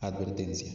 Advertencia. 0.00 0.72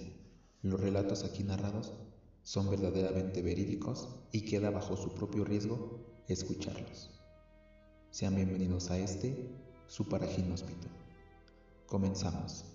Los 0.63 0.81
relatos 0.81 1.23
aquí 1.23 1.43
narrados 1.43 1.93
son 2.41 2.69
verdaderamente 2.69 3.41
verídicos 3.41 4.09
y 4.33 4.41
queda 4.41 4.69
bajo 4.69 4.97
su 4.97 5.15
propio 5.15 5.45
riesgo 5.45 6.23
escucharlos. 6.27 7.09
Sean 8.09 8.35
bienvenidos 8.35 8.91
a 8.91 8.97
este, 8.97 9.49
su 9.87 10.09
paraginóspito. 10.09 10.89
Comenzamos. 11.85 12.65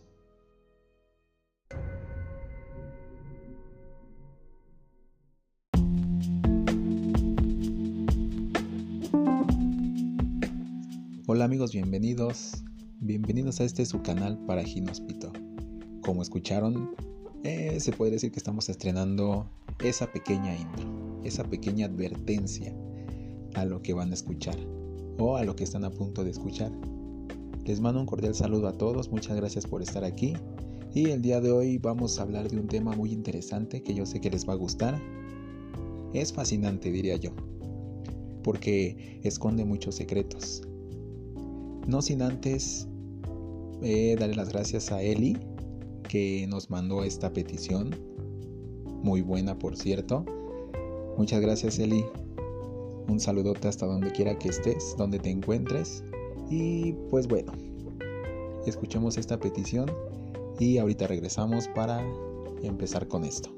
Hola 11.27 11.45
amigos, 11.45 11.73
bienvenidos. 11.73 12.65
Bienvenidos 13.01 13.61
a 13.61 13.65
este 13.65 13.85
su 13.85 14.01
canal 14.01 14.39
para 14.47 14.65
Ginóspito. 14.65 15.31
Como 16.09 16.23
escucharon, 16.23 16.97
eh, 17.45 17.79
se 17.81 17.93
puede 17.93 18.13
decir 18.13 18.33
que 18.33 18.39
estamos 18.39 18.71
estrenando 18.71 19.47
esa 19.85 20.11
pequeña 20.11 20.57
intro, 20.57 20.89
esa 21.23 21.45
pequeña 21.45 21.85
advertencia 21.85 22.75
a 23.53 23.67
lo 23.67 23.83
que 23.83 23.93
van 23.93 24.11
a 24.11 24.15
escuchar 24.15 24.57
o 25.19 25.37
a 25.37 25.45
lo 25.45 25.55
que 25.55 25.65
están 25.65 25.85
a 25.85 25.91
punto 25.91 26.25
de 26.25 26.31
escuchar. 26.31 26.73
Les 27.67 27.83
mando 27.83 28.01
un 28.01 28.07
cordial 28.07 28.35
saludo 28.35 28.69
a 28.69 28.73
todos, 28.73 29.11
muchas 29.11 29.37
gracias 29.37 29.67
por 29.67 29.83
estar 29.83 30.03
aquí 30.03 30.33
y 30.95 31.11
el 31.11 31.21
día 31.21 31.43
de 31.43 31.53
hoy 31.53 31.77
vamos 31.77 32.19
a 32.19 32.23
hablar 32.23 32.51
de 32.51 32.59
un 32.59 32.69
tema 32.69 32.93
muy 32.97 33.13
interesante 33.13 33.83
que 33.83 33.93
yo 33.93 34.07
sé 34.07 34.19
que 34.19 34.31
les 34.31 34.49
va 34.49 34.55
a 34.55 34.57
gustar. 34.57 34.99
Es 36.15 36.33
fascinante, 36.33 36.91
diría 36.91 37.17
yo, 37.17 37.33
porque 38.43 39.21
esconde 39.25 39.67
muchos 39.67 39.97
secretos. 39.97 40.63
No 41.87 42.01
sin 42.01 42.23
antes 42.23 42.89
eh, 43.83 44.17
darle 44.19 44.37
las 44.37 44.49
gracias 44.49 44.91
a 44.91 45.03
Eli 45.03 45.37
que 46.09 46.47
nos 46.49 46.71
mandó 46.71 47.05
esta 47.05 47.33
petición. 47.33 47.91
Muy 49.03 49.21
buena, 49.21 49.59
por 49.59 49.77
cierto. 49.77 50.25
Muchas 51.17 51.41
gracias, 51.41 51.79
Eli. 51.79 52.05
Un 53.09 53.21
saludote 53.21 53.69
hasta 53.69 53.87
donde 53.87 54.11
quiera 54.11 54.39
que 54.39 54.49
estés, 54.49 54.95
donde 54.99 55.19
te 55.19 55.31
encuentres. 55.31 56.03
Y 56.51 56.93
pues 57.11 57.29
bueno, 57.29 57.53
escuchemos 58.67 59.17
esta 59.17 59.39
petición 59.39 59.91
y 60.59 60.79
ahorita 60.79 61.07
regresamos 61.07 61.69
para 61.69 62.05
empezar 62.63 63.07
con 63.07 63.25
esto. 63.25 63.58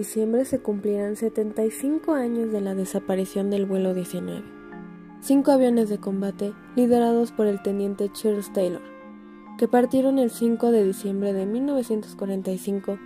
Diciembre 0.00 0.46
se 0.46 0.60
cumplirán 0.60 1.14
75 1.14 2.14
años 2.14 2.50
de 2.50 2.62
la 2.62 2.74
desaparición 2.74 3.50
del 3.50 3.66
vuelo 3.66 3.92
19. 3.92 4.42
Cinco 5.20 5.52
aviones 5.52 5.90
de 5.90 5.98
combate, 5.98 6.54
liderados 6.74 7.32
por 7.32 7.46
el 7.46 7.60
teniente 7.60 8.10
Charles 8.10 8.50
Taylor, 8.50 8.80
que 9.58 9.68
partieron 9.68 10.18
el 10.18 10.30
5 10.30 10.70
de 10.70 10.86
diciembre 10.86 11.34
de 11.34 11.44
1945 11.44 12.98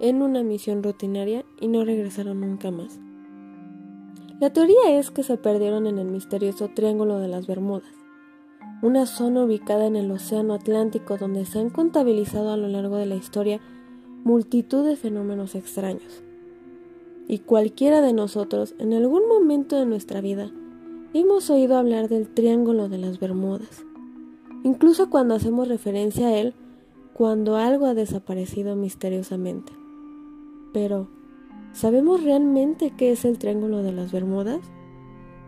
en 0.00 0.20
una 0.20 0.42
misión 0.42 0.82
rutinaria 0.82 1.46
y 1.62 1.68
no 1.68 1.82
regresaron 1.82 2.42
nunca 2.42 2.70
más. 2.70 3.00
La 4.38 4.52
teoría 4.52 4.98
es 4.98 5.10
que 5.10 5.22
se 5.22 5.38
perdieron 5.38 5.86
en 5.86 5.98
el 5.98 6.08
misterioso 6.08 6.68
Triángulo 6.74 7.20
de 7.20 7.28
las 7.28 7.46
Bermudas, 7.46 7.94
una 8.82 9.06
zona 9.06 9.44
ubicada 9.44 9.86
en 9.86 9.96
el 9.96 10.10
Océano 10.10 10.52
Atlántico 10.52 11.16
donde 11.16 11.46
se 11.46 11.58
han 11.58 11.70
contabilizado 11.70 12.52
a 12.52 12.58
lo 12.58 12.68
largo 12.68 12.98
de 12.98 13.06
la 13.06 13.14
historia 13.14 13.62
multitud 14.24 14.86
de 14.86 14.96
fenómenos 14.96 15.54
extraños. 15.54 16.23
Y 17.26 17.38
cualquiera 17.38 18.00
de 18.00 18.12
nosotros, 18.12 18.74
en 18.78 18.92
algún 18.92 19.28
momento 19.28 19.76
de 19.76 19.86
nuestra 19.86 20.20
vida, 20.20 20.50
hemos 21.14 21.48
oído 21.50 21.76
hablar 21.76 22.08
del 22.08 22.28
Triángulo 22.28 22.88
de 22.88 22.98
las 22.98 23.18
Bermudas, 23.18 23.84
incluso 24.62 25.10
cuando 25.10 25.34
hacemos 25.34 25.68
referencia 25.68 26.28
a 26.28 26.36
él 26.36 26.54
cuando 27.14 27.56
algo 27.56 27.86
ha 27.86 27.94
desaparecido 27.94 28.74
misteriosamente. 28.74 29.72
Pero, 30.72 31.08
¿sabemos 31.72 32.22
realmente 32.22 32.92
qué 32.96 33.12
es 33.12 33.24
el 33.24 33.38
Triángulo 33.38 33.82
de 33.82 33.92
las 33.92 34.10
Bermudas? 34.10 34.60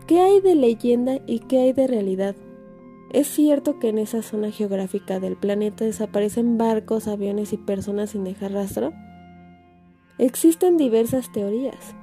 ¿Qué 0.07 0.21
hay 0.21 0.39
de 0.39 0.55
leyenda 0.55 1.19
y 1.27 1.39
qué 1.39 1.59
hay 1.59 1.73
de 1.73 1.85
realidad? 1.85 2.35
Es 3.11 3.27
cierto 3.27 3.79
que 3.79 3.89
en 3.89 3.97
esa 3.97 4.21
zona 4.21 4.51
geográfica 4.51 5.19
del 5.19 5.35
planeta 5.35 5.83
desaparecen 5.83 6.57
barcos, 6.57 7.09
aviones 7.09 7.51
y 7.51 7.57
personas 7.57 8.11
sin 8.11 8.23
dejar 8.23 8.53
rastro. 8.53 8.93
Existen 10.19 10.77
diversas 10.77 11.31
teorías, 11.31 11.93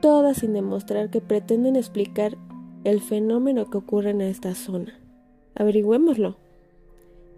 todas 0.00 0.38
sin 0.38 0.52
demostrar 0.52 1.10
que 1.10 1.20
pretenden 1.20 1.74
explicar 1.74 2.38
el 2.84 3.00
fenómeno 3.00 3.68
que 3.68 3.78
ocurre 3.78 4.10
en 4.10 4.20
esta 4.20 4.54
zona. 4.54 5.00
Averigüémoslo. 5.56 6.36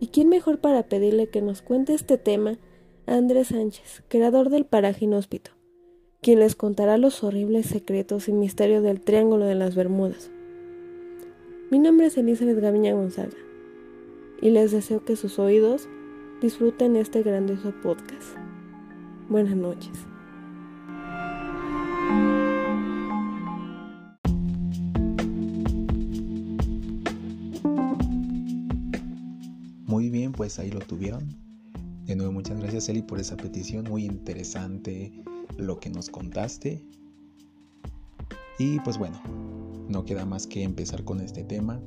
¿Y 0.00 0.08
quién 0.08 0.28
mejor 0.28 0.58
para 0.58 0.82
pedirle 0.82 1.28
que 1.28 1.40
nos 1.40 1.62
cuente 1.62 1.94
este 1.94 2.18
tema 2.18 2.58
Andrés 3.06 3.48
Sánchez, 3.48 4.02
creador 4.08 4.50
del 4.50 4.66
paraje 4.66 5.06
inhóspito, 5.06 5.52
quien 6.20 6.38
les 6.38 6.54
contará 6.54 6.98
los 6.98 7.24
horribles 7.24 7.64
secretos 7.64 8.28
y 8.28 8.34
misterios 8.34 8.82
del 8.82 9.00
Triángulo 9.00 9.46
de 9.46 9.54
las 9.54 9.74
Bermudas? 9.74 10.30
Mi 11.70 11.78
nombre 11.78 12.08
es 12.08 12.18
Elizabeth 12.18 12.60
Gaviña 12.60 12.92
Gonzaga 12.92 13.38
y 14.42 14.50
les 14.50 14.70
deseo 14.70 15.02
que 15.02 15.16
sus 15.16 15.38
oídos 15.38 15.88
disfruten 16.42 16.96
este 16.96 17.22
grandioso 17.22 17.72
podcast. 17.82 18.43
Buenas 19.28 19.56
noches. 19.56 19.90
Muy 29.86 30.10
bien, 30.10 30.32
pues 30.32 30.58
ahí 30.58 30.70
lo 30.70 30.80
tuvieron. 30.80 31.28
De 32.04 32.16
nuevo, 32.16 32.32
muchas 32.32 32.58
gracias 32.58 32.88
Eli 32.88 33.00
por 33.00 33.18
esa 33.18 33.36
petición, 33.36 33.84
muy 33.88 34.04
interesante 34.04 35.12
lo 35.56 35.80
que 35.80 35.88
nos 35.88 36.10
contaste. 36.10 36.84
Y 38.58 38.78
pues 38.80 38.98
bueno, 38.98 39.20
no 39.88 40.04
queda 40.04 40.26
más 40.26 40.46
que 40.46 40.62
empezar 40.62 41.04
con 41.04 41.20
este 41.20 41.44
tema 41.44 41.80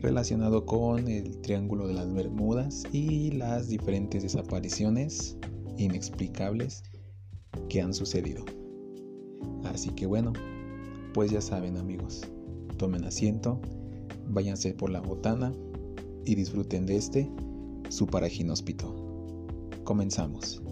relacionado 0.00 0.64
con 0.64 1.08
el 1.08 1.40
Triángulo 1.40 1.88
de 1.88 1.94
las 1.94 2.12
Bermudas 2.12 2.84
y 2.92 3.32
las 3.32 3.68
diferentes 3.68 4.22
desapariciones 4.22 5.36
inexplicables 5.78 6.82
que 7.68 7.80
han 7.80 7.94
sucedido. 7.94 8.44
Así 9.64 9.90
que 9.90 10.06
bueno, 10.06 10.32
pues 11.14 11.30
ya 11.30 11.40
saben 11.40 11.76
amigos, 11.76 12.22
tomen 12.76 13.04
asiento, 13.04 13.60
váyanse 14.26 14.74
por 14.74 14.90
la 14.90 15.00
botana 15.00 15.52
y 16.24 16.34
disfruten 16.34 16.86
de 16.86 16.96
este 16.96 17.30
su 17.88 18.06
paraginóspito. 18.06 18.94
Comenzamos. 19.84 20.62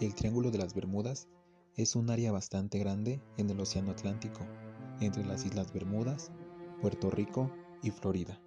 El 0.00 0.14
Triángulo 0.14 0.50
de 0.50 0.58
las 0.58 0.74
Bermudas 0.74 1.28
es 1.76 1.96
un 1.96 2.10
área 2.10 2.30
bastante 2.30 2.78
grande 2.78 3.20
en 3.36 3.48
el 3.48 3.58
Océano 3.60 3.92
Atlántico, 3.92 4.40
entre 5.04 5.24
las 5.24 5.44
Islas 5.44 5.72
Bermudas, 5.72 6.30
Puerto 6.80 7.10
Rico 7.10 7.50
y 7.82 7.90
Florida. 7.90 8.40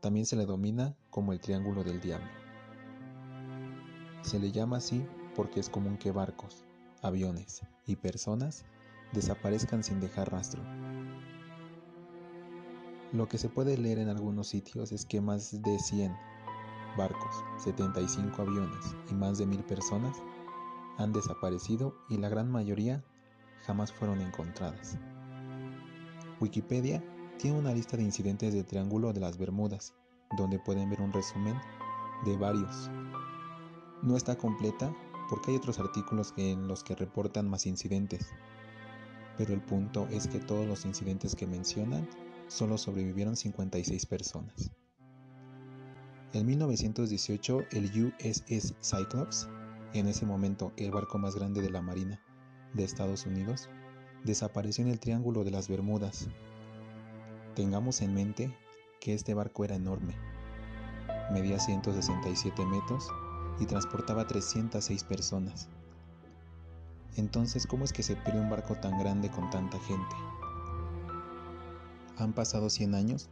También 0.00 0.26
se 0.26 0.36
le 0.36 0.46
domina 0.46 0.96
como 1.10 1.32
el 1.32 1.40
Triángulo 1.40 1.84
del 1.84 2.00
Diablo. 2.00 2.28
Se 4.22 4.38
le 4.38 4.52
llama 4.52 4.78
así 4.78 5.04
porque 5.34 5.60
es 5.60 5.68
común 5.68 5.96
que 5.96 6.10
barcos, 6.10 6.64
aviones 7.02 7.62
y 7.86 7.96
personas 7.96 8.64
desaparezcan 9.12 9.82
sin 9.82 10.00
dejar 10.00 10.30
rastro. 10.30 10.62
Lo 13.12 13.28
que 13.28 13.38
se 13.38 13.48
puede 13.48 13.76
leer 13.76 13.98
en 13.98 14.08
algunos 14.08 14.48
sitios 14.48 14.90
es 14.92 15.04
que 15.04 15.20
más 15.20 15.62
de 15.62 15.78
100 15.78 16.16
barcos, 16.96 17.44
75 17.58 18.42
aviones 18.42 18.96
y 19.10 19.14
más 19.14 19.38
de 19.38 19.46
mil 19.46 19.62
personas 19.64 20.16
han 20.98 21.12
desaparecido 21.12 21.94
y 22.08 22.18
la 22.18 22.28
gran 22.28 22.50
mayoría 22.50 23.04
jamás 23.66 23.92
fueron 23.92 24.20
encontradas. 24.20 24.98
Wikipedia 26.42 27.00
tiene 27.38 27.56
una 27.56 27.72
lista 27.72 27.96
de 27.96 28.02
incidentes 28.02 28.52
del 28.52 28.66
Triángulo 28.66 29.12
de 29.12 29.20
las 29.20 29.38
Bermudas, 29.38 29.94
donde 30.36 30.58
pueden 30.58 30.90
ver 30.90 31.00
un 31.00 31.12
resumen 31.12 31.54
de 32.24 32.36
varios. 32.36 32.90
No 34.02 34.16
está 34.16 34.36
completa 34.36 34.92
porque 35.30 35.52
hay 35.52 35.56
otros 35.56 35.78
artículos 35.78 36.34
en 36.36 36.66
los 36.66 36.82
que 36.82 36.96
reportan 36.96 37.48
más 37.48 37.64
incidentes, 37.64 38.26
pero 39.38 39.54
el 39.54 39.60
punto 39.60 40.08
es 40.10 40.26
que 40.26 40.40
todos 40.40 40.66
los 40.66 40.84
incidentes 40.84 41.36
que 41.36 41.46
mencionan 41.46 42.08
solo 42.48 42.76
sobrevivieron 42.76 43.36
56 43.36 44.04
personas. 44.06 44.72
En 46.32 46.44
1918 46.44 47.66
el 47.70 48.12
USS 48.18 48.74
Cyclops 48.82 49.48
en 49.94 50.08
ese 50.08 50.26
momento 50.26 50.72
el 50.76 50.90
barco 50.90 51.18
más 51.18 51.36
grande 51.36 51.62
de 51.62 51.70
la 51.70 51.82
Marina 51.82 52.20
de 52.74 52.82
Estados 52.82 53.26
Unidos, 53.26 53.68
desapareció 54.24 54.84
en 54.84 54.90
el 54.90 55.00
Triángulo 55.00 55.44
de 55.44 55.50
las 55.50 55.68
Bermudas. 55.68 56.28
Tengamos 57.54 58.00
en 58.02 58.14
mente 58.14 58.56
que 59.00 59.14
este 59.14 59.34
barco 59.34 59.64
era 59.64 59.74
enorme. 59.74 60.14
Medía 61.32 61.58
167 61.58 62.64
metros 62.66 63.08
y 63.58 63.66
transportaba 63.66 64.26
306 64.26 65.04
personas. 65.04 65.68
Entonces, 67.16 67.66
¿cómo 67.66 67.84
es 67.84 67.92
que 67.92 68.02
se 68.02 68.16
pierde 68.16 68.40
un 68.40 68.48
barco 68.48 68.74
tan 68.76 68.98
grande 68.98 69.30
con 69.30 69.50
tanta 69.50 69.78
gente? 69.80 70.16
Han 72.16 72.32
pasado 72.32 72.70
100 72.70 72.94
años 72.94 73.28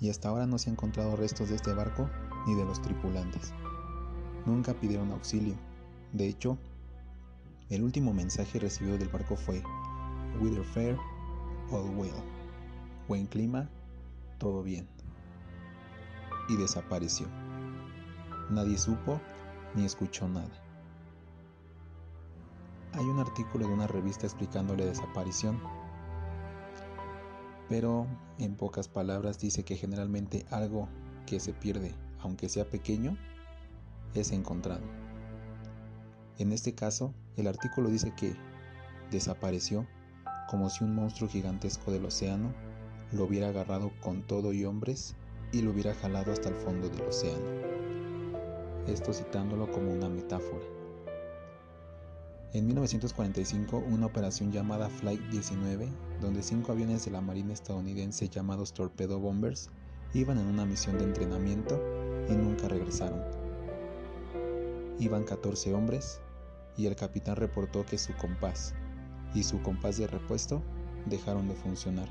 y 0.00 0.10
hasta 0.10 0.28
ahora 0.28 0.46
no 0.46 0.58
se 0.58 0.70
han 0.70 0.74
encontrado 0.74 1.16
restos 1.16 1.48
de 1.48 1.56
este 1.56 1.72
barco 1.72 2.08
ni 2.46 2.54
de 2.54 2.64
los 2.64 2.80
tripulantes. 2.80 3.52
Nunca 4.46 4.74
pidieron 4.74 5.10
auxilio. 5.10 5.56
De 6.12 6.28
hecho, 6.28 6.58
el 7.70 7.82
último 7.82 8.12
mensaje 8.14 8.58
recibido 8.58 8.96
del 8.98 9.08
barco 9.08 9.36
fue 9.36 9.62
Weather 10.40 10.64
fair, 10.64 10.96
all 11.72 11.90
well. 11.96 12.12
Buen 13.08 13.26
clima, 13.26 13.68
todo 14.38 14.62
bien. 14.62 14.86
Y 16.48 16.56
desapareció. 16.56 17.26
Nadie 18.50 18.78
supo 18.78 19.20
ni 19.74 19.84
escuchó 19.84 20.28
nada. 20.28 20.48
Hay 22.92 23.04
un 23.04 23.18
artículo 23.18 23.66
de 23.66 23.72
una 23.74 23.86
revista 23.86 24.26
explicando 24.26 24.76
la 24.76 24.84
desaparición, 24.84 25.60
pero 27.68 28.06
en 28.38 28.54
pocas 28.54 28.88
palabras 28.88 29.40
dice 29.40 29.64
que 29.64 29.76
generalmente 29.76 30.46
algo 30.50 30.88
que 31.26 31.40
se 31.40 31.52
pierde, 31.52 31.94
aunque 32.20 32.48
sea 32.48 32.64
pequeño, 32.64 33.18
es 34.14 34.30
encontrado. 34.32 34.84
En 36.38 36.52
este 36.52 36.74
caso, 36.74 37.12
el 37.36 37.48
artículo 37.48 37.90
dice 37.90 38.14
que 38.14 38.36
desapareció 39.10 39.86
como 40.48 40.70
si 40.70 40.82
un 40.82 40.94
monstruo 40.94 41.28
gigantesco 41.28 41.92
del 41.92 42.06
océano 42.06 42.52
lo 43.12 43.24
hubiera 43.24 43.48
agarrado 43.48 43.92
con 44.00 44.22
todo 44.26 44.52
y 44.52 44.64
hombres 44.64 45.14
y 45.52 45.62
lo 45.62 45.70
hubiera 45.70 45.94
jalado 45.94 46.32
hasta 46.32 46.48
el 46.48 46.54
fondo 46.56 46.88
del 46.88 47.02
océano. 47.02 47.44
Esto 48.86 49.12
citándolo 49.12 49.70
como 49.70 49.92
una 49.92 50.08
metáfora. 50.08 50.64
En 52.54 52.66
1945, 52.66 53.84
una 53.90 54.06
operación 54.06 54.50
llamada 54.50 54.88
Flight 54.88 55.20
19, 55.28 55.86
donde 56.22 56.42
cinco 56.42 56.72
aviones 56.72 57.04
de 57.04 57.10
la 57.10 57.20
Marina 57.20 57.52
estadounidense 57.52 58.28
llamados 58.30 58.72
Torpedo 58.72 59.18
Bombers 59.18 59.68
iban 60.14 60.38
en 60.38 60.46
una 60.46 60.64
misión 60.64 60.96
de 60.96 61.04
entrenamiento 61.04 61.78
y 62.30 62.32
nunca 62.32 62.68
regresaron. 62.68 63.22
Iban 64.98 65.24
14 65.24 65.74
hombres 65.74 66.22
y 66.78 66.86
el 66.86 66.96
capitán 66.96 67.36
reportó 67.36 67.84
que 67.84 67.98
su 67.98 68.14
compás 68.14 68.74
y 69.34 69.42
su 69.42 69.62
compás 69.62 69.98
de 69.98 70.06
repuesto 70.06 70.62
dejaron 71.06 71.48
de 71.48 71.54
funcionar 71.54 72.08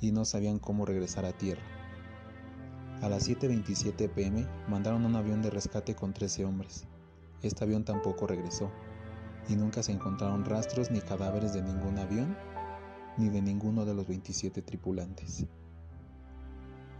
y 0.00 0.12
no 0.12 0.24
sabían 0.24 0.58
cómo 0.58 0.84
regresar 0.84 1.24
a 1.24 1.32
tierra. 1.32 1.62
A 3.02 3.08
las 3.08 3.28
7.27 3.28 4.08
pm 4.10 4.46
mandaron 4.68 5.04
un 5.04 5.16
avión 5.16 5.42
de 5.42 5.50
rescate 5.50 5.94
con 5.94 6.12
13 6.12 6.44
hombres 6.44 6.86
este 7.42 7.64
avión 7.64 7.84
tampoco 7.84 8.26
regresó, 8.26 8.70
y 9.48 9.56
nunca 9.56 9.82
se 9.82 9.92
encontraron 9.92 10.44
rastros 10.44 10.90
ni 10.90 11.00
cadáveres 11.00 11.52
de 11.52 11.62
ningún 11.62 11.98
avión 11.98 12.36
ni 13.18 13.28
de 13.28 13.40
ninguno 13.40 13.84
de 13.84 13.94
los 13.94 14.06
27 14.06 14.62
tripulantes. 14.62 15.46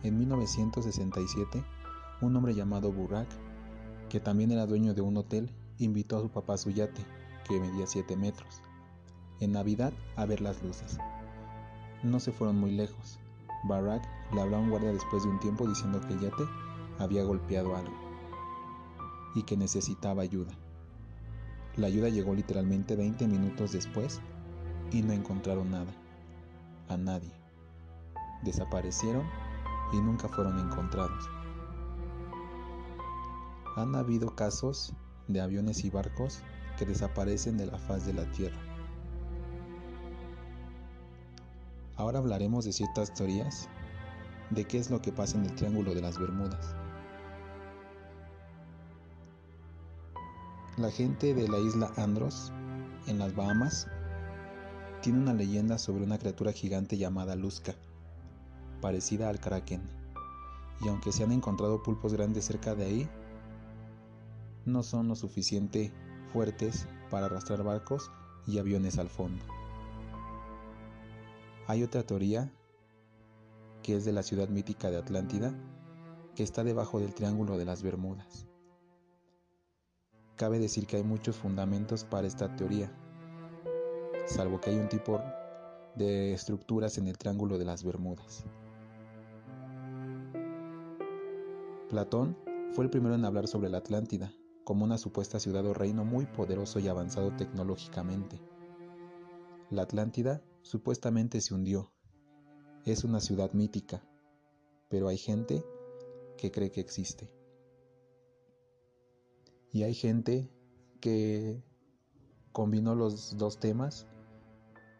En 0.02 0.18
1967, 0.18 1.64
un 2.20 2.36
hombre 2.36 2.54
llamado 2.54 2.92
Burak, 2.92 3.28
que 4.08 4.20
también 4.20 4.52
era 4.52 4.66
dueño 4.66 4.94
de 4.94 5.00
un 5.00 5.16
hotel, 5.16 5.50
invitó 5.78 6.18
a 6.18 6.22
su 6.22 6.28
papá 6.30 6.54
a 6.54 6.58
su 6.58 6.70
yate, 6.70 7.02
que 7.46 7.60
medía 7.60 7.86
7 7.86 8.16
metros, 8.16 8.62
en 9.40 9.52
Navidad 9.52 9.92
a 10.16 10.26
ver 10.26 10.40
las 10.40 10.62
luces. 10.62 10.98
No 12.02 12.20
se 12.20 12.32
fueron 12.32 12.58
muy 12.58 12.72
lejos. 12.72 13.18
Barak 13.64 14.06
le 14.32 14.40
habló 14.40 14.56
a 14.56 14.60
un 14.60 14.70
guardia 14.70 14.92
después 14.92 15.22
de 15.22 15.30
un 15.30 15.40
tiempo 15.40 15.66
diciendo 15.66 16.00
que 16.00 16.14
el 16.14 16.20
yate 16.20 16.44
había 16.98 17.24
golpeado 17.24 17.76
algo 17.76 17.94
y 19.34 19.42
que 19.42 19.56
necesitaba 19.56 20.22
ayuda. 20.22 20.52
La 21.76 21.88
ayuda 21.88 22.08
llegó 22.08 22.34
literalmente 22.34 22.96
20 22.96 23.26
minutos 23.28 23.72
después 23.72 24.20
y 24.90 25.02
no 25.02 25.12
encontraron 25.12 25.70
nada, 25.70 25.92
a 26.88 26.96
nadie. 26.96 27.32
Desaparecieron 28.42 29.26
y 29.92 29.96
nunca 30.00 30.28
fueron 30.28 30.58
encontrados. 30.58 31.28
Han 33.76 33.94
habido 33.94 34.34
casos 34.34 34.94
de 35.28 35.40
aviones 35.40 35.84
y 35.84 35.90
barcos 35.90 36.42
que 36.76 36.86
desaparecen 36.86 37.56
de 37.56 37.66
la 37.66 37.78
faz 37.78 38.06
de 38.06 38.12
la 38.12 38.30
Tierra. 38.32 38.58
Ahora 41.96 42.18
hablaremos 42.18 42.64
de 42.64 42.72
ciertas 42.72 43.12
teorías 43.14 43.68
de 44.50 44.64
qué 44.64 44.78
es 44.78 44.90
lo 44.90 45.00
que 45.00 45.12
pasa 45.12 45.38
en 45.38 45.46
el 45.46 45.54
Triángulo 45.54 45.94
de 45.94 46.02
las 46.02 46.18
Bermudas. 46.18 46.74
La 50.76 50.90
gente 50.90 51.32
de 51.32 51.48
la 51.48 51.58
isla 51.58 51.90
Andros, 51.96 52.52
en 53.06 53.18
las 53.18 53.34
Bahamas, 53.34 53.88
tiene 55.00 55.20
una 55.20 55.32
leyenda 55.32 55.78
sobre 55.78 56.04
una 56.04 56.18
criatura 56.18 56.52
gigante 56.52 56.98
llamada 56.98 57.34
Luzca, 57.34 57.74
parecida 58.82 59.30
al 59.30 59.40
kraken. 59.40 59.88
Y 60.82 60.88
aunque 60.88 61.12
se 61.12 61.24
han 61.24 61.32
encontrado 61.32 61.82
pulpos 61.82 62.12
grandes 62.12 62.44
cerca 62.44 62.74
de 62.74 62.84
ahí, 62.84 63.08
no 64.66 64.82
son 64.82 65.08
lo 65.08 65.16
suficiente 65.16 65.92
fuertes 66.36 66.86
para 67.08 67.24
arrastrar 67.24 67.62
barcos 67.62 68.12
y 68.46 68.58
aviones 68.58 68.98
al 68.98 69.08
fondo. 69.08 69.42
Hay 71.66 71.82
otra 71.82 72.02
teoría, 72.02 72.52
que 73.82 73.96
es 73.96 74.04
de 74.04 74.12
la 74.12 74.22
ciudad 74.22 74.50
mítica 74.50 74.90
de 74.90 74.98
Atlántida, 74.98 75.54
que 76.34 76.42
está 76.42 76.62
debajo 76.62 77.00
del 77.00 77.14
Triángulo 77.14 77.56
de 77.56 77.64
las 77.64 77.82
Bermudas. 77.82 78.46
Cabe 80.36 80.58
decir 80.58 80.86
que 80.86 80.98
hay 80.98 81.04
muchos 81.04 81.36
fundamentos 81.36 82.04
para 82.04 82.26
esta 82.26 82.54
teoría, 82.54 82.92
salvo 84.26 84.60
que 84.60 84.68
hay 84.68 84.76
un 84.76 84.90
tipo 84.90 85.18
de 85.94 86.34
estructuras 86.34 86.98
en 86.98 87.08
el 87.08 87.16
Triángulo 87.16 87.56
de 87.56 87.64
las 87.64 87.82
Bermudas. 87.82 88.44
Platón 91.88 92.36
fue 92.72 92.84
el 92.84 92.90
primero 92.90 93.14
en 93.14 93.24
hablar 93.24 93.48
sobre 93.48 93.70
la 93.70 93.78
Atlántida 93.78 94.30
como 94.66 94.84
una 94.84 94.98
supuesta 94.98 95.38
ciudad 95.38 95.64
o 95.64 95.74
reino 95.74 96.04
muy 96.04 96.26
poderoso 96.26 96.80
y 96.80 96.88
avanzado 96.88 97.30
tecnológicamente. 97.36 98.40
La 99.70 99.82
Atlántida 99.82 100.42
supuestamente 100.62 101.40
se 101.40 101.54
hundió. 101.54 101.92
Es 102.84 103.04
una 103.04 103.20
ciudad 103.20 103.52
mítica, 103.52 104.02
pero 104.88 105.06
hay 105.06 105.18
gente 105.18 105.64
que 106.36 106.50
cree 106.50 106.72
que 106.72 106.80
existe. 106.80 107.30
Y 109.70 109.84
hay 109.84 109.94
gente 109.94 110.50
que 111.00 111.62
combinó 112.50 112.96
los 112.96 113.38
dos 113.38 113.60
temas 113.60 114.08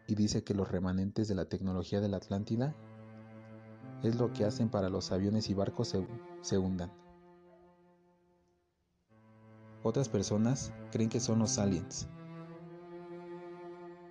y 0.07 0.15
dice 0.15 0.45
que 0.45 0.53
los 0.53 0.71
remanentes 0.71 1.27
de 1.27 1.35
la 1.35 1.49
tecnología 1.49 1.99
de 1.99 2.07
la 2.07 2.17
Atlántida 2.17 2.73
es 4.01 4.15
lo 4.15 4.31
que 4.31 4.45
hacen 4.45 4.69
para 4.69 4.87
los 4.87 5.11
aviones 5.11 5.49
y 5.49 5.53
barcos 5.53 5.89
se, 5.89 6.07
se 6.39 6.57
hundan. 6.57 7.06
Otras 9.83 10.09
personas 10.09 10.73
creen 10.91 11.09
que 11.09 11.19
son 11.19 11.39
los 11.39 11.57
aliens. 11.57 12.07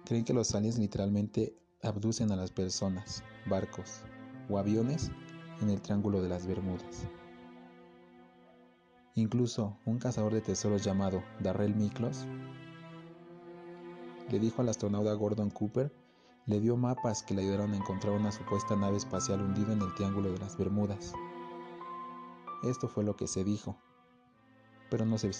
Creen 0.04 0.25
que 0.25 0.32
los 0.32 0.54
aliens 0.54 0.78
literalmente 0.78 1.56
abducen 1.82 2.30
a 2.32 2.37
las 2.37 2.50
personas, 2.50 3.23
barcos 3.46 4.02
o 4.49 4.58
aviones 4.58 5.11
en 5.61 5.70
el 5.70 5.80
Triángulo 5.80 6.23
de 6.23 6.28
las 6.28 6.46
Bermudas. 6.46 7.06
Incluso 9.14 9.78
un 9.87 9.99
cazador 9.99 10.35
de 10.35 10.42
tesoros 10.42 10.85
llamado 10.85 11.23
Darrell 11.40 11.75
Miklos 11.75 12.26
le 14.30 14.38
dijo 14.38 14.61
al 14.61 14.68
astronauta 14.68 15.12
Gordon 15.14 15.50
Cooper, 15.50 15.92
le 16.46 16.61
dio 16.61 16.76
mapas 16.76 17.23
que 17.23 17.35
le 17.35 17.42
ayudaron 17.42 17.73
a 17.73 17.76
encontrar 17.76 18.14
una 18.14 18.30
supuesta 18.30 18.76
nave 18.76 18.96
espacial 18.96 19.40
hundida 19.40 19.73
en 19.73 19.82
el 19.82 19.94
Triángulo 19.94 20.32
de 20.32 20.38
las 20.38 20.56
Bermudas. 20.56 21.12
Esto 22.62 22.88
fue 22.88 23.04
lo 23.04 23.16
que 23.16 23.26
se 23.26 23.44
dijo, 23.44 23.78
pero 24.90 25.04
no 25.04 25.18
se, 25.18 25.30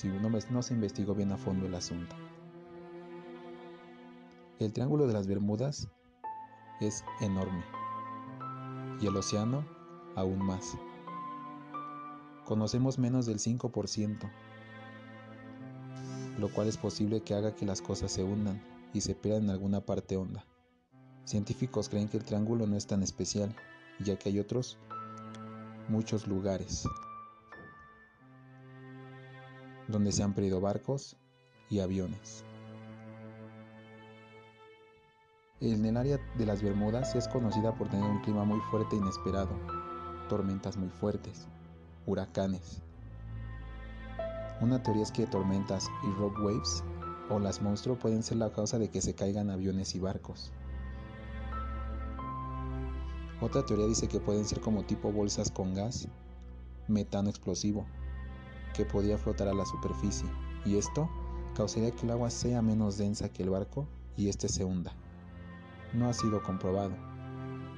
investigó 0.75 1.15
bien 1.15 1.33
a 1.33 1.37
fondo 1.37 1.67
el 1.67 1.75
asunto. 1.75 2.17
El 4.59 4.73
Triángulo 4.73 5.07
de 5.07 5.13
las 5.13 5.27
Bermudas 5.27 5.89
es 6.81 7.05
enorme 7.21 7.65
y 9.01 9.07
el 9.07 9.17
océano 9.17 9.65
aún 10.15 10.39
más 10.39 10.77
conocemos 12.45 12.99
menos 12.99 13.27
del 13.27 13.39
5%, 13.39 14.31
lo 16.39 16.49
cual 16.53 16.69
es 16.69 16.77
posible 16.77 17.21
que 17.21 17.35
haga 17.35 17.55
que 17.55 17.67
las 17.67 17.83
cosas 17.83 18.13
se 18.13 18.23
hundan 18.23 18.63
y 18.95 19.01
se 19.01 19.15
pierdan 19.15 19.45
en 19.45 19.51
alguna 19.51 19.81
parte 19.81 20.17
honda. 20.17 20.47
Científicos 21.25 21.89
creen 21.89 22.09
que 22.09 22.17
el 22.17 22.25
triángulo 22.25 22.67
no 22.67 22.77
es 22.77 22.87
tan 22.87 23.03
especial, 23.03 23.55
ya 23.99 24.17
que 24.17 24.29
hay 24.29 24.39
otros 24.39 24.79
muchos 25.89 26.27
lugares 26.29 26.87
donde 29.89 30.13
se 30.13 30.23
han 30.23 30.35
perdido 30.35 30.61
barcos 30.61 31.17
y 31.71 31.81
aviones. 31.81 32.45
En 35.61 35.85
el 35.87 35.97
área 35.97 36.19
de 36.37 36.47
las 36.47 36.63
Bermudas 36.63 37.15
es 37.15 37.29
conocida 37.29 37.75
por 37.75 37.89
tener 37.89 38.09
un 38.09 38.21
clima 38.21 38.45
muy 38.45 38.61
fuerte 38.71 38.95
e 38.95 38.99
inesperado, 38.99 39.59
tormentas 40.29 40.77
muy 40.77 40.91
fuertes, 40.91 41.49
huracanes. 42.05 42.83
Una 44.61 44.83
teoría 44.83 45.03
es 45.03 45.13
que 45.13 45.27
tormentas 45.27 45.89
y 46.05 46.11
rock 46.19 46.39
waves 46.41 46.85
o 47.31 47.39
las 47.39 47.61
monstruos 47.63 47.99
pueden 47.99 48.23
ser 48.23 48.37
la 48.37 48.53
causa 48.53 48.79
de 48.79 48.91
que 48.91 49.01
se 49.01 49.15
caigan 49.15 49.51
aviones 49.51 49.95
y 49.95 49.99
barcos. 49.99 50.53
Otra 53.41 53.65
teoría 53.65 53.87
dice 53.87 54.09
que 54.09 54.21
pueden 54.21 54.45
ser 54.45 54.61
como 54.61 54.85
tipo 54.85 55.13
bolsas 55.13 55.51
con 55.51 55.75
gas, 55.75 56.09
metano 56.89 57.29
explosivo, 57.29 57.87
que 58.77 58.85
podría 58.85 59.17
flotar 59.17 59.49
a 59.49 59.55
la 59.55 59.65
superficie, 59.65 60.29
y 60.67 60.77
esto 60.77 61.09
causaría 61.55 61.91
que 61.91 62.05
el 62.05 62.13
agua 62.13 62.29
sea 62.29 62.61
menos 62.61 62.99
densa 62.99 63.31
que 63.31 63.43
el 63.43 63.51
barco 63.51 63.89
y 64.17 64.29
éste 64.29 64.49
se 64.49 64.65
hunda. 64.65 64.93
No 65.95 66.09
ha 66.09 66.13
sido 66.13 66.43
comprobado, 66.43 66.95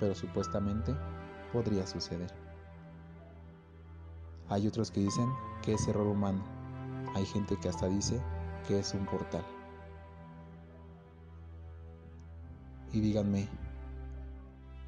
pero 0.01 0.15
supuestamente 0.17 0.93
podría 1.53 1.87
suceder. 1.87 2.35
Hay 4.49 4.67
otros 4.67 4.91
que 4.91 5.01
dicen 5.01 5.29
que 5.63 5.75
es 5.75 5.87
error 5.87 6.07
humano. 6.07 6.43
Hay 7.15 7.25
gente 7.27 7.57
que 7.57 7.69
hasta 7.69 7.87
dice 7.87 8.21
que 8.67 8.81
es 8.81 8.93
un 8.95 9.07
portal. 9.07 9.45
Y 12.93 13.01
díganme, 13.01 13.47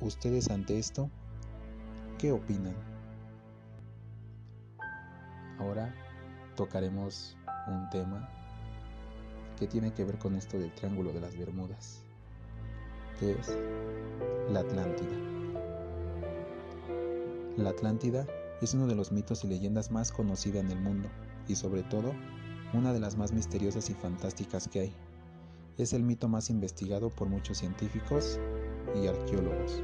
¿ustedes 0.01 0.51
ante 0.51 0.79
esto 0.79 1.09
qué 2.19 2.33
opinan? 2.33 2.90
Ahora 5.61 5.95
tocaremos 6.57 7.37
un 7.69 7.89
tema 7.91 8.29
que 9.59 9.67
tiene 9.67 9.93
que 9.93 10.05
ver 10.05 10.19
con 10.19 10.35
esto 10.35 10.59
del 10.59 10.73
Triángulo 10.75 11.13
de 11.13 11.21
las 11.21 11.37
Bermudas, 11.37 12.03
que 13.19 13.33
es 13.33 13.57
la 14.51 14.61
Atlántida. 14.61 15.17
La 17.59 17.71
Atlántida 17.71 18.27
es 18.63 18.73
uno 18.73 18.87
de 18.87 18.95
los 18.95 19.13
mitos 19.13 19.45
y 19.45 19.49
leyendas 19.49 19.91
más 19.91 20.13
conocida 20.13 20.61
en 20.61 20.71
el 20.71 20.81
mundo 20.81 21.11
y 21.47 21.57
sobre 21.57 21.83
todo 21.83 22.15
una 22.73 22.93
de 22.95 23.01
las 23.01 23.17
más 23.17 23.33
misteriosas 23.33 23.91
y 23.91 23.95
fantásticas 23.95 24.67
que 24.67 24.81
hay. 24.81 24.95
Es 25.77 25.93
el 25.93 26.03
mito 26.03 26.29
más 26.29 26.49
investigado 26.49 27.11
por 27.11 27.29
muchos 27.29 27.59
científicos 27.59 28.39
y 28.95 29.07
arqueólogos. 29.07 29.83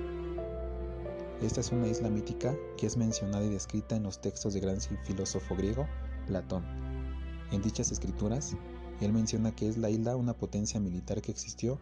Esta 1.42 1.60
es 1.60 1.70
una 1.70 1.86
isla 1.86 2.08
mítica 2.08 2.56
que 2.78 2.86
es 2.86 2.96
mencionada 2.96 3.44
y 3.44 3.50
descrita 3.50 3.94
en 3.94 4.04
los 4.04 4.20
textos 4.22 4.54
del 4.54 4.62
gran 4.62 4.80
filósofo 4.80 5.54
griego 5.54 5.86
Platón. 6.26 6.64
En 7.52 7.60
dichas 7.60 7.92
escrituras, 7.92 8.56
él 9.02 9.12
menciona 9.12 9.54
que 9.54 9.68
es 9.68 9.76
la 9.76 9.90
isla 9.90 10.16
una 10.16 10.32
potencia 10.32 10.80
militar 10.80 11.20
que 11.20 11.30
existió 11.30 11.78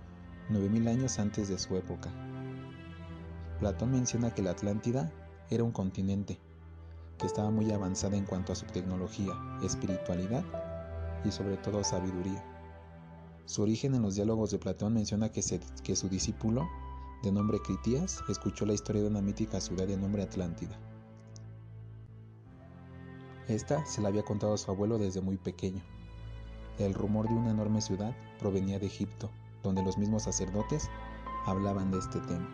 9000 0.51 0.89
años 0.89 1.19
antes 1.21 1.49
de 1.49 1.59
su 1.59 1.77
época. 1.77 2.11
Platón 3.61 3.93
menciona 3.93 4.35
que 4.35 4.43
la 4.43 4.51
Atlántida 4.51 5.13
era 5.51 5.63
un 5.63 5.71
continente, 5.71 6.41
que 7.19 7.27
estaba 7.27 7.53
muy 7.53 7.71
avanzada 7.71 8.17
en 8.17 8.27
cuanto 8.27 8.53
a 8.53 8.57
su 8.57 8.67
tecnología, 8.67 9.33
espiritualidad 9.63 10.45
y 11.25 11.31
sobre 11.31 11.57
todo 11.59 11.85
sabiduría. 11.85 12.45
Su 13.47 13.63
origen 13.63 13.95
en 13.95 14.03
los 14.03 14.17
diálogos 14.17 14.51
de 14.51 14.59
Platón 14.59 14.95
menciona 14.95 15.31
que, 15.31 15.43
que 15.85 15.95
su 15.95 16.09
discípulo, 16.09 16.69
de 17.25 17.33
nombre 17.33 17.59
Critías, 17.59 18.23
escuchó 18.29 18.67
la 18.67 18.75
historia 18.75 19.01
de 19.01 19.09
una 19.09 19.23
mítica 19.23 19.59
ciudad 19.59 19.87
de 19.87 19.97
nombre 19.97 20.23
Atlántida. 20.23 20.79
Esta 23.49 23.85
se 23.87 24.03
la 24.03 24.09
había 24.09 24.25
contado 24.25 24.53
a 24.53 24.59
su 24.59 24.71
abuelo 24.71 24.99
desde 24.99 25.23
muy 25.23 25.39
pequeño. 25.39 25.83
El 26.79 26.93
rumor 26.93 27.27
de 27.27 27.35
una 27.35 27.51
enorme 27.51 27.81
ciudad 27.81 28.15
provenía 28.39 28.79
de 28.79 28.87
Egipto, 28.87 29.31
donde 29.63 29.83
los 29.83 29.97
mismos 29.97 30.25
sacerdotes 30.25 30.91
hablaban 31.47 31.91
de 31.91 31.99
este 31.99 32.21
tema, 32.21 32.47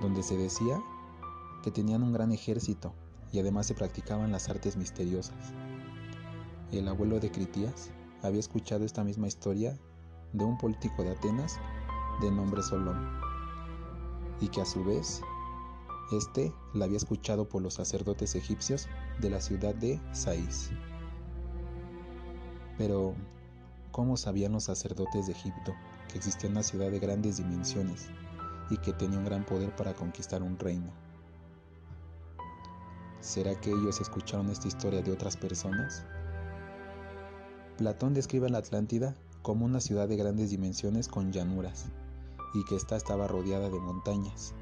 donde 0.00 0.22
se 0.22 0.38
decía 0.38 0.82
que 1.62 1.70
tenían 1.70 2.02
un 2.02 2.14
gran 2.14 2.32
ejército 2.32 2.94
y 3.32 3.38
además 3.38 3.66
se 3.66 3.74
practicaban 3.74 4.32
las 4.32 4.48
artes 4.48 4.78
misteriosas. 4.78 5.52
El 6.72 6.88
abuelo 6.88 7.20
de 7.20 7.30
Critías 7.30 7.90
había 8.22 8.40
escuchado 8.40 8.86
esta 8.86 9.04
misma 9.04 9.28
historia 9.28 9.78
de 10.32 10.44
un 10.44 10.56
político 10.56 11.02
de 11.02 11.10
Atenas 11.10 11.58
de 12.20 12.30
nombre 12.30 12.62
Solón, 12.62 13.20
y 14.40 14.48
que 14.48 14.60
a 14.60 14.64
su 14.64 14.84
vez 14.84 15.22
este 16.12 16.52
la 16.74 16.86
había 16.86 16.96
escuchado 16.96 17.48
por 17.48 17.62
los 17.62 17.74
sacerdotes 17.74 18.34
egipcios 18.34 18.88
de 19.20 19.30
la 19.30 19.40
ciudad 19.40 19.74
de 19.74 20.00
Saís. 20.12 20.70
Pero, 22.76 23.14
¿cómo 23.92 24.16
sabían 24.16 24.52
los 24.52 24.64
sacerdotes 24.64 25.26
de 25.26 25.32
Egipto 25.32 25.74
que 26.08 26.18
existía 26.18 26.50
una 26.50 26.62
ciudad 26.62 26.90
de 26.90 26.98
grandes 26.98 27.36
dimensiones 27.36 28.08
y 28.70 28.78
que 28.78 28.92
tenía 28.92 29.18
un 29.18 29.24
gran 29.24 29.44
poder 29.44 29.74
para 29.76 29.94
conquistar 29.94 30.42
un 30.42 30.58
reino? 30.58 30.90
¿Será 33.20 33.54
que 33.60 33.70
ellos 33.70 34.00
escucharon 34.00 34.48
esta 34.48 34.66
historia 34.66 35.02
de 35.02 35.12
otras 35.12 35.36
personas? 35.36 36.04
Platón 37.76 38.14
describe 38.14 38.46
a 38.46 38.50
la 38.50 38.58
Atlántida 38.58 39.14
como 39.42 39.64
una 39.64 39.80
ciudad 39.80 40.08
de 40.08 40.16
grandes 40.16 40.50
dimensiones 40.50 41.06
con 41.06 41.32
llanuras, 41.32 41.90
y 42.54 42.64
que 42.64 42.76
ésta 42.76 42.96
estaba 42.96 43.28
rodeada 43.28 43.70
de 43.70 43.80
montañas. 43.80 44.54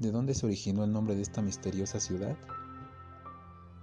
¿De 0.00 0.10
dónde 0.10 0.34
se 0.34 0.46
originó 0.46 0.84
el 0.84 0.92
nombre 0.92 1.14
de 1.14 1.22
esta 1.22 1.40
misteriosa 1.40 2.00
ciudad? 2.00 2.36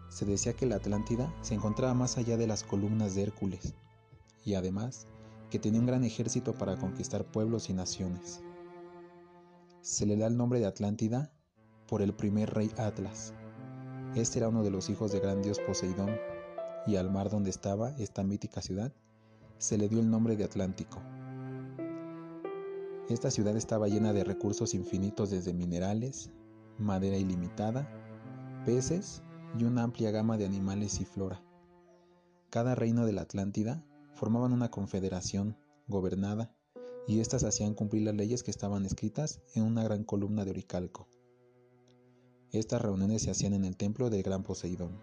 Se 0.09 0.25
decía 0.25 0.53
que 0.53 0.65
la 0.65 0.75
Atlántida 0.75 1.33
se 1.41 1.53
encontraba 1.53 1.93
más 1.93 2.17
allá 2.17 2.35
de 2.35 2.47
las 2.47 2.63
columnas 2.63 3.15
de 3.15 3.23
Hércules, 3.23 3.73
y 4.43 4.55
además 4.55 5.07
que 5.49 5.59
tenía 5.59 5.79
un 5.79 5.85
gran 5.85 6.03
ejército 6.03 6.53
para 6.53 6.77
conquistar 6.77 7.25
pueblos 7.25 7.69
y 7.69 7.73
naciones. 7.73 8.41
Se 9.81 10.05
le 10.05 10.17
da 10.17 10.27
el 10.27 10.37
nombre 10.37 10.59
de 10.59 10.65
Atlántida 10.65 11.31
por 11.87 12.01
el 12.01 12.13
primer 12.13 12.53
rey 12.53 12.71
Atlas. 12.77 13.33
Este 14.15 14.39
era 14.39 14.49
uno 14.49 14.63
de 14.63 14.71
los 14.71 14.89
hijos 14.89 15.11
del 15.11 15.21
gran 15.21 15.41
dios 15.41 15.59
Poseidón, 15.59 16.11
y 16.85 16.97
al 16.97 17.09
mar 17.09 17.29
donde 17.29 17.49
estaba 17.49 17.91
esta 17.97 18.23
mítica 18.23 18.61
ciudad 18.61 18.91
se 19.59 19.77
le 19.77 19.87
dio 19.87 19.99
el 19.99 20.09
nombre 20.09 20.35
de 20.35 20.43
Atlántico. 20.43 21.01
Esta 23.11 23.29
ciudad 23.29 23.57
estaba 23.57 23.89
llena 23.89 24.13
de 24.13 24.23
recursos 24.23 24.73
infinitos 24.73 25.29
desde 25.31 25.53
minerales, 25.53 26.31
madera 26.77 27.17
ilimitada, 27.17 27.85
peces 28.65 29.21
y 29.59 29.65
una 29.65 29.83
amplia 29.83 30.11
gama 30.11 30.37
de 30.37 30.45
animales 30.45 31.01
y 31.01 31.03
flora. 31.03 31.43
Cada 32.49 32.73
reino 32.73 33.05
de 33.05 33.11
la 33.11 33.23
Atlántida 33.23 33.83
formaban 34.13 34.53
una 34.53 34.71
confederación 34.71 35.57
gobernada 35.87 36.55
y 37.05 37.19
éstas 37.19 37.43
hacían 37.43 37.73
cumplir 37.73 38.03
las 38.03 38.15
leyes 38.15 38.43
que 38.43 38.51
estaban 38.51 38.85
escritas 38.85 39.41
en 39.55 39.63
una 39.63 39.83
gran 39.83 40.05
columna 40.05 40.45
de 40.45 40.51
oricalco. 40.51 41.09
Estas 42.53 42.81
reuniones 42.81 43.23
se 43.23 43.31
hacían 43.31 43.53
en 43.53 43.65
el 43.65 43.75
templo 43.75 44.09
del 44.09 44.23
gran 44.23 44.43
Poseidón. 44.43 44.97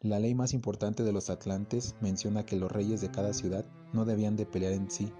La 0.00 0.18
ley 0.18 0.34
más 0.34 0.54
importante 0.54 1.02
de 1.02 1.12
los 1.12 1.28
atlantes 1.28 1.94
menciona 2.00 2.46
que 2.46 2.56
los 2.56 2.72
reyes 2.72 3.02
de 3.02 3.10
cada 3.10 3.34
ciudad 3.34 3.66
no 3.92 4.06
debían 4.06 4.36
de 4.36 4.46
pelear 4.46 4.72
en 4.72 4.90
sí, 4.90 5.12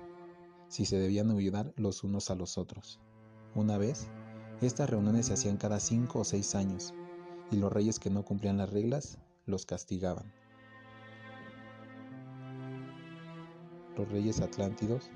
si 0.69 0.85
se 0.85 0.99
debían 0.99 1.31
ayudar 1.31 1.73
los 1.77 2.05
unos 2.05 2.31
a 2.31 2.35
los 2.35 2.59
otros. 2.59 3.01
Una 3.55 3.79
vez, 3.79 4.09
estas 4.61 4.91
reuniones 4.91 5.27
se 5.27 5.35
hacían 5.35 5.57
cada 5.57 5.81
cinco 5.81 6.21
o 6.21 6.25
seis 6.25 6.55
años, 6.55 6.95
y 7.51 7.57
los 7.57 7.73
reyes 7.73 7.99
que 7.99 8.11
no 8.11 8.25
cumplían 8.25 8.59
las 8.59 8.71
reglas 8.71 9.19
los 9.47 9.67
castigaban. 9.67 10.33
Los 13.97 14.09
reyes 14.09 14.41
atlántidos 14.41 15.11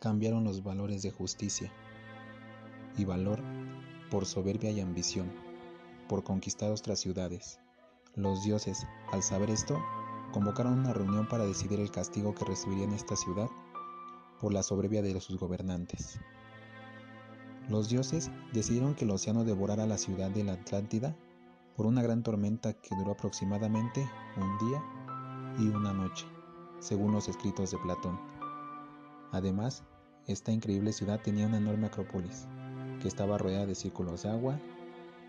cambiaron 0.00 0.44
los 0.44 0.62
valores 0.62 1.02
de 1.02 1.10
justicia 1.10 1.72
y 2.96 3.04
valor 3.04 3.40
por 4.10 4.26
soberbia 4.26 4.70
y 4.70 4.80
ambición, 4.80 5.30
por 6.08 6.24
conquistar 6.24 6.70
otras 6.70 6.98
ciudades 6.98 7.60
los 8.16 8.42
dioses, 8.42 8.86
al 9.12 9.22
saber 9.22 9.50
esto, 9.50 9.78
convocaron 10.32 10.80
una 10.80 10.94
reunión 10.94 11.28
para 11.28 11.44
decidir 11.44 11.80
el 11.80 11.90
castigo 11.90 12.34
que 12.34 12.46
recibirían 12.46 12.92
esta 12.92 13.14
ciudad 13.14 13.48
por 14.40 14.52
la 14.52 14.62
soberbia 14.62 15.02
de 15.02 15.20
sus 15.20 15.38
gobernantes. 15.38 16.18
Los 17.68 17.88
dioses 17.88 18.30
decidieron 18.52 18.94
que 18.94 19.04
el 19.04 19.10
océano 19.10 19.44
devorara 19.44 19.86
la 19.86 19.98
ciudad 19.98 20.30
de 20.30 20.44
la 20.44 20.52
Atlántida 20.52 21.16
por 21.76 21.86
una 21.86 22.02
gran 22.02 22.22
tormenta 22.22 22.72
que 22.74 22.94
duró 22.96 23.12
aproximadamente 23.12 24.08
un 24.36 24.68
día 24.68 24.82
y 25.58 25.68
una 25.68 25.92
noche, 25.92 26.26
según 26.78 27.12
los 27.12 27.28
escritos 27.28 27.70
de 27.70 27.78
Platón. 27.78 28.18
Además, 29.32 29.84
esta 30.26 30.52
increíble 30.52 30.92
ciudad 30.92 31.20
tenía 31.22 31.46
una 31.46 31.58
enorme 31.58 31.86
acrópolis, 31.86 32.46
que 33.00 33.08
estaba 33.08 33.38
rodeada 33.38 33.66
de 33.66 33.74
círculos 33.74 34.22
de 34.22 34.30
agua, 34.30 34.58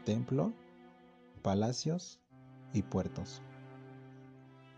templo, 0.06 0.54
palacios 1.42 2.20
y 2.74 2.84
puertos. 2.84 3.42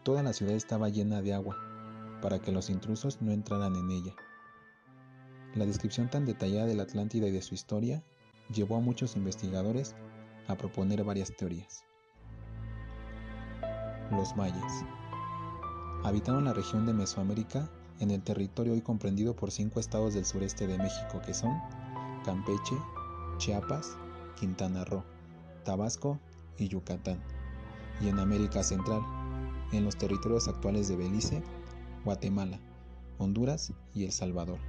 Toda 0.03 0.23
la 0.23 0.33
ciudad 0.33 0.55
estaba 0.55 0.89
llena 0.89 1.21
de 1.21 1.33
agua, 1.33 1.57
para 2.21 2.39
que 2.39 2.51
los 2.51 2.69
intrusos 2.69 3.21
no 3.21 3.31
entraran 3.31 3.75
en 3.75 3.91
ella. 3.91 4.15
La 5.55 5.65
descripción 5.65 6.09
tan 6.09 6.25
detallada 6.25 6.65
de 6.65 6.75
la 6.75 6.83
Atlántida 6.83 7.27
y 7.27 7.31
de 7.31 7.41
su 7.41 7.55
historia 7.55 8.03
llevó 8.53 8.77
a 8.77 8.81
muchos 8.81 9.15
investigadores 9.15 9.95
a 10.47 10.55
proponer 10.55 11.03
varias 11.03 11.35
teorías. 11.35 11.83
Los 14.11 14.35
mayas. 14.35 14.85
habitaron 16.03 16.45
la 16.45 16.53
región 16.53 16.85
de 16.85 16.93
Mesoamérica 16.93 17.69
en 17.99 18.11
el 18.11 18.23
territorio 18.23 18.73
hoy 18.73 18.81
comprendido 18.81 19.35
por 19.35 19.51
cinco 19.51 19.79
estados 19.79 20.13
del 20.13 20.25
sureste 20.25 20.65
de 20.65 20.77
México 20.77 21.21
que 21.25 21.33
son 21.33 21.59
Campeche, 22.23 22.75
Chiapas, 23.37 23.97
Quintana 24.35 24.85
Roo, 24.85 25.03
Tabasco 25.63 26.19
y 26.57 26.67
Yucatán, 26.67 27.21
y 28.01 28.07
en 28.07 28.19
América 28.19 28.63
Central, 28.63 29.01
en 29.71 29.85
los 29.85 29.97
territorios 29.97 30.47
actuales 30.47 30.87
de 30.87 30.95
Belice, 30.95 31.43
Guatemala, 32.05 32.59
Honduras 33.17 33.73
y 33.93 34.05
El 34.05 34.11
Salvador, 34.11 34.59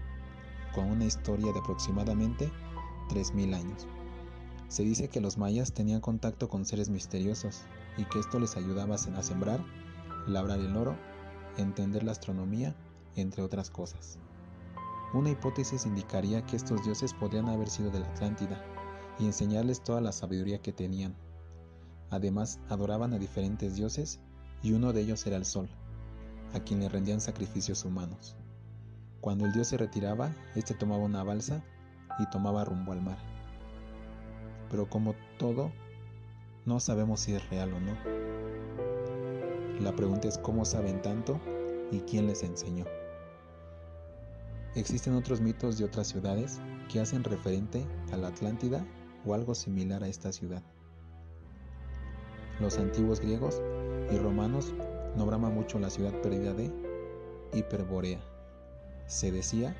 con 0.74 0.86
una 0.86 1.04
historia 1.04 1.52
de 1.52 1.60
aproximadamente 1.60 2.50
3.000 3.08 3.54
años. 3.54 3.86
Se 4.68 4.82
dice 4.82 5.08
que 5.08 5.20
los 5.20 5.38
mayas 5.38 5.72
tenían 5.72 6.00
contacto 6.00 6.48
con 6.48 6.64
seres 6.64 6.90
misteriosos 6.90 7.62
y 7.96 8.04
que 8.04 8.18
esto 8.18 8.38
les 8.40 8.56
ayudaba 8.56 8.96
a 8.96 9.22
sembrar, 9.22 9.64
labrar 10.26 10.58
el 10.58 10.76
oro, 10.76 10.96
entender 11.56 12.02
la 12.02 12.12
astronomía, 12.12 12.74
entre 13.16 13.42
otras 13.42 13.70
cosas. 13.70 14.18
Una 15.12 15.30
hipótesis 15.30 15.86
indicaría 15.86 16.44
que 16.46 16.56
estos 16.56 16.84
dioses 16.84 17.14
podrían 17.14 17.48
haber 17.48 17.68
sido 17.68 17.90
de 17.90 18.00
la 18.00 18.06
Atlántida 18.06 18.64
y 19.18 19.26
enseñarles 19.26 19.82
toda 19.82 20.00
la 20.00 20.12
sabiduría 20.12 20.62
que 20.62 20.72
tenían. 20.72 21.16
Además, 22.10 22.60
adoraban 22.68 23.12
a 23.12 23.18
diferentes 23.18 23.74
dioses 23.74 24.20
y 24.62 24.72
uno 24.72 24.92
de 24.92 25.00
ellos 25.00 25.26
era 25.26 25.36
el 25.36 25.44
sol, 25.44 25.68
a 26.54 26.60
quien 26.60 26.80
le 26.80 26.88
rendían 26.88 27.20
sacrificios 27.20 27.84
humanos. 27.84 28.36
Cuando 29.20 29.44
el 29.44 29.52
dios 29.52 29.68
se 29.68 29.76
retiraba, 29.76 30.34
éste 30.54 30.74
tomaba 30.74 31.04
una 31.04 31.22
balsa 31.22 31.62
y 32.18 32.28
tomaba 32.30 32.64
rumbo 32.64 32.92
al 32.92 33.02
mar. 33.02 33.18
Pero 34.70 34.88
como 34.88 35.14
todo, 35.38 35.72
no 36.64 36.80
sabemos 36.80 37.20
si 37.20 37.34
es 37.34 37.50
real 37.50 37.72
o 37.74 37.80
no. 37.80 37.96
La 39.80 39.94
pregunta 39.94 40.28
es 40.28 40.38
cómo 40.38 40.64
saben 40.64 41.02
tanto 41.02 41.40
y 41.90 42.00
quién 42.00 42.26
les 42.26 42.42
enseñó. 42.42 42.84
Existen 44.74 45.14
otros 45.14 45.40
mitos 45.40 45.78
de 45.78 45.84
otras 45.84 46.06
ciudades 46.06 46.60
que 46.88 47.00
hacen 47.00 47.24
referente 47.24 47.84
a 48.12 48.16
la 48.16 48.28
Atlántida 48.28 48.86
o 49.26 49.34
algo 49.34 49.54
similar 49.54 50.04
a 50.04 50.08
esta 50.08 50.32
ciudad. 50.32 50.62
Los 52.60 52.78
antiguos 52.78 53.20
griegos 53.20 53.60
y 54.12 54.18
romanos 54.18 54.74
nombraban 55.16 55.54
mucho 55.54 55.78
la 55.78 55.90
ciudad 55.90 56.12
perdida 56.20 56.52
de 56.54 56.72
Hiperbórea. 57.52 58.20
Se 59.06 59.32
decía 59.32 59.76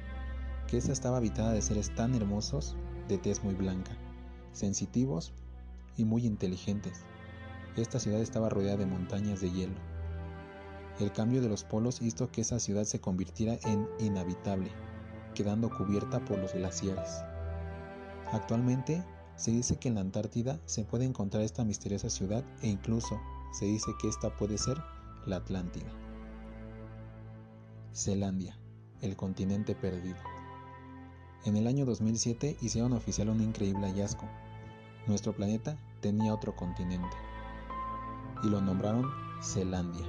que 0.66 0.76
esa 0.76 0.92
estaba 0.92 1.18
habitada 1.18 1.52
de 1.52 1.62
seres 1.62 1.94
tan 1.94 2.14
hermosos, 2.14 2.76
de 3.08 3.18
tez 3.18 3.42
muy 3.42 3.54
blanca, 3.54 3.92
sensitivos 4.52 5.32
y 5.96 6.04
muy 6.04 6.26
inteligentes. 6.26 7.04
Esta 7.76 7.99
ciudad 8.00 8.20
estaba 8.20 8.49
rodeada 8.49 8.78
de 8.78 8.87
montañas 8.87 9.40
de 9.40 9.50
hielo 9.50 9.90
el 11.00 11.12
cambio 11.12 11.40
de 11.40 11.49
los 11.49 11.64
polos 11.64 12.02
hizo 12.02 12.30
que 12.30 12.42
esa 12.42 12.58
ciudad 12.58 12.84
se 12.84 13.00
convirtiera 13.00 13.58
en 13.64 13.88
inhabitable, 13.99 14.70
quedando 15.34 15.70
cubierta 15.70 16.22
por 16.25 16.38
los 16.38 16.52
glaciares. 16.52 17.22
Actualmente 18.32 19.02
se 19.37 19.50
dice 19.50 19.76
que 19.76 19.88
en 19.88 19.94
la 19.94 20.02
Antártida 20.02 20.60
se 20.66 20.84
puede 20.84 21.06
encontrar 21.06 21.42
esta 21.42 21.64
misteriosa 21.64 22.10
ciudad 22.10 22.44
e 22.62 22.68
incluso 22.68 23.18
se 23.52 23.64
dice 23.64 23.92
que 24.00 24.08
esta 24.08 24.37
puede 24.37 24.58
ser 24.58 24.76
la 25.26 25.36
Atlántida. 25.36 25.90
Zelandia, 27.94 28.56
el 29.02 29.16
continente 29.16 29.74
perdido. 29.74 30.16
En 31.44 31.56
el 31.56 31.66
año 31.66 31.84
2007 31.84 32.56
hicieron 32.60 32.92
oficial 32.92 33.28
un 33.28 33.40
increíble 33.42 33.86
hallazgo. 33.86 34.28
Nuestro 35.06 35.34
planeta 35.34 35.78
tenía 36.00 36.34
otro 36.34 36.54
continente 36.56 37.16
y 38.42 38.48
lo 38.48 38.60
nombraron 38.60 39.10
Zelandia. 39.42 40.06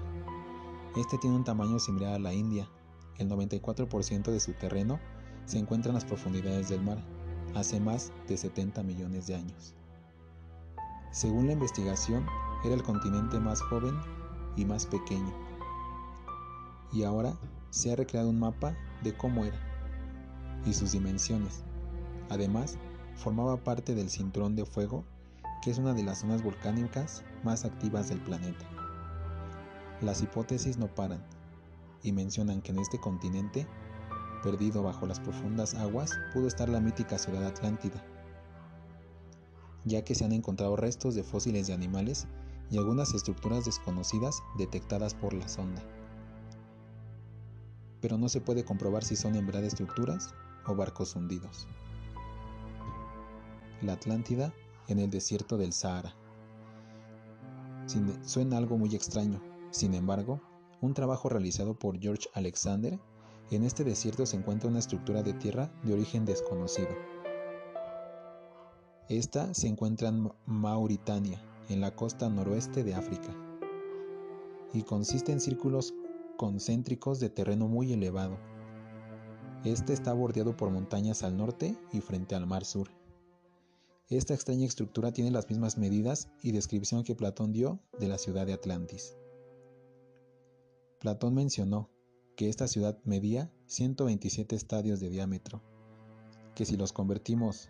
Este 0.96 1.18
tiene 1.18 1.36
un 1.36 1.44
tamaño 1.44 1.80
similar 1.80 2.14
a 2.14 2.20
la 2.20 2.34
India. 2.34 2.70
El 3.18 3.30
94% 3.30 4.32
de 4.32 4.40
su 4.40 4.54
terreno 4.54 5.00
se 5.46 5.58
encuentra 5.58 5.90
en 5.90 5.96
las 5.96 6.06
profundidades 6.06 6.70
del 6.70 6.82
mar, 6.82 7.04
hace 7.56 7.80
más 7.80 8.12
de 8.28 8.38
70 8.38 8.84
millones 8.84 9.28
de 9.28 9.36
años. 9.36 9.76
Según 11.12 11.48
la 11.48 11.54
investigación, 11.54 12.26
era 12.64 12.74
el 12.74 12.84
continente 12.84 13.40
más 13.40 13.62
joven 13.62 14.00
y 14.56 14.66
más 14.66 14.86
pequeño. 14.86 15.34
Y 16.92 17.04
ahora 17.04 17.38
se 17.70 17.92
ha 17.92 17.96
recreado 17.96 18.30
un 18.30 18.40
mapa 18.40 18.76
de 19.04 19.16
cómo 19.16 19.46
era 19.46 19.58
y 20.66 20.74
sus 20.74 20.92
dimensiones. 20.92 21.64
Además, 22.30 22.78
formaba 23.16 23.58
parte 23.58 23.96
del 23.96 24.10
cinturón 24.10 24.56
de 24.56 24.66
fuego, 24.66 25.06
que 25.62 25.72
es 25.72 25.78
una 25.78 25.94
de 25.94 26.04
las 26.04 26.20
zonas 26.20 26.44
volcánicas 26.44 27.24
más 27.44 27.66
activas 27.66 28.10
del 28.10 28.22
planeta. 28.22 28.66
Las 30.02 30.22
hipótesis 30.22 30.78
no 30.78 30.88
paran 30.88 31.24
y 32.04 32.12
mencionan 32.12 32.62
que 32.62 32.72
en 32.72 32.80
este 32.80 33.00
continente, 33.00 33.68
perdido 34.44 34.82
bajo 34.82 35.06
las 35.06 35.20
profundas 35.20 35.76
aguas, 35.76 36.18
pudo 36.34 36.48
estar 36.48 36.70
la 36.70 36.80
mítica 36.80 37.18
ciudad 37.18 37.46
Atlántida, 37.46 38.04
ya 39.86 40.04
que 40.04 40.16
se 40.16 40.26
han 40.26 40.32
encontrado 40.32 40.76
restos 40.76 41.16
de 41.16 41.24
fósiles 41.24 41.68
de 41.68 41.74
animales 41.74 42.28
y 42.72 42.78
algunas 42.78 43.14
estructuras 43.14 43.66
desconocidas 43.66 44.42
detectadas 44.58 45.14
por 45.14 45.34
la 45.34 45.48
sonda. 45.48 45.84
Pero 48.00 48.18
no 48.18 48.30
se 48.30 48.42
puede 48.42 48.64
comprobar 48.64 49.04
si 49.04 49.16
son 49.16 49.36
en 49.36 49.46
verdad 49.46 49.66
estructuras 49.66 50.34
o 50.66 50.74
barcos 50.74 51.16
hundidos. 51.16 51.68
La 53.82 53.94
Atlántida 53.94 54.54
en 54.88 55.00
el 55.00 55.10
desierto 55.10 55.58
del 55.58 55.74
Sahara. 55.74 56.16
Suena 58.24 58.58
algo 58.58 58.78
muy 58.78 58.96
extraño, 58.96 59.42
sin 59.72 59.94
embargo, 59.94 60.40
un 60.80 60.94
trabajo 60.94 61.30
realizado 61.30 61.78
por 61.78 62.00
George 62.00 62.28
Alexander, 62.34 63.00
en 63.52 63.64
este 63.64 63.84
desierto 63.84 64.26
se 64.26 64.38
encuentra 64.38 64.70
una 64.70 64.80
estructura 64.80 65.24
de 65.24 65.34
tierra 65.34 65.70
de 65.84 65.94
origen 65.94 66.26
desconocido. 66.26 66.90
Esta 69.10 69.54
se 69.54 69.68
encuentra 69.68 70.08
en 70.08 70.32
Mauritania, 70.46 71.44
en 71.70 71.82
la 71.82 71.96
costa 71.96 72.30
noroeste 72.30 72.84
de 72.84 72.96
África, 72.96 73.36
y 74.74 74.84
consiste 74.84 75.32
en 75.32 75.40
círculos 75.40 75.94
concéntricos 76.38 77.20
de 77.20 77.30
terreno 77.30 77.68
muy 77.68 77.94
elevado. 77.94 78.38
Este 79.64 79.94
está 79.94 80.14
bordeado 80.14 80.58
por 80.58 80.72
montañas 80.72 81.24
al 81.24 81.38
norte 81.38 81.78
y 81.92 82.02
frente 82.02 82.36
al 82.36 82.48
mar 82.48 82.66
sur. 82.66 82.90
Esta 84.10 84.34
extraña 84.34 84.66
estructura 84.66 85.14
tiene 85.14 85.32
las 85.32 85.50
mismas 85.50 85.78
medidas 85.78 86.30
y 86.42 86.52
descripción 86.52 87.04
que 87.04 87.16
Platón 87.16 87.54
dio 87.54 87.80
de 88.00 88.08
la 88.08 88.18
ciudad 88.18 88.46
de 88.46 88.54
Atlantis. 88.54 89.16
Platón 91.00 91.34
mencionó 91.34 91.90
que 92.36 92.50
esta 92.50 92.68
ciudad 92.68 92.98
medía 93.06 93.52
127 93.68 94.56
estadios 94.56 95.00
de 95.00 95.10
diámetro, 95.10 95.62
que 96.56 96.66
si 96.66 96.76
los 96.76 96.92
convertimos 96.92 97.70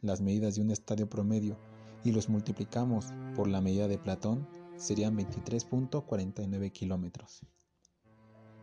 las 0.00 0.20
medidas 0.20 0.54
de 0.54 0.62
un 0.62 0.70
estadio 0.70 1.08
promedio 1.08 1.58
y 2.04 2.12
los 2.12 2.28
multiplicamos 2.28 3.12
por 3.34 3.48
la 3.48 3.60
medida 3.60 3.88
de 3.88 3.98
Platón, 3.98 4.46
serían 4.76 5.16
23.49 5.16 6.70
kilómetros. 6.72 7.42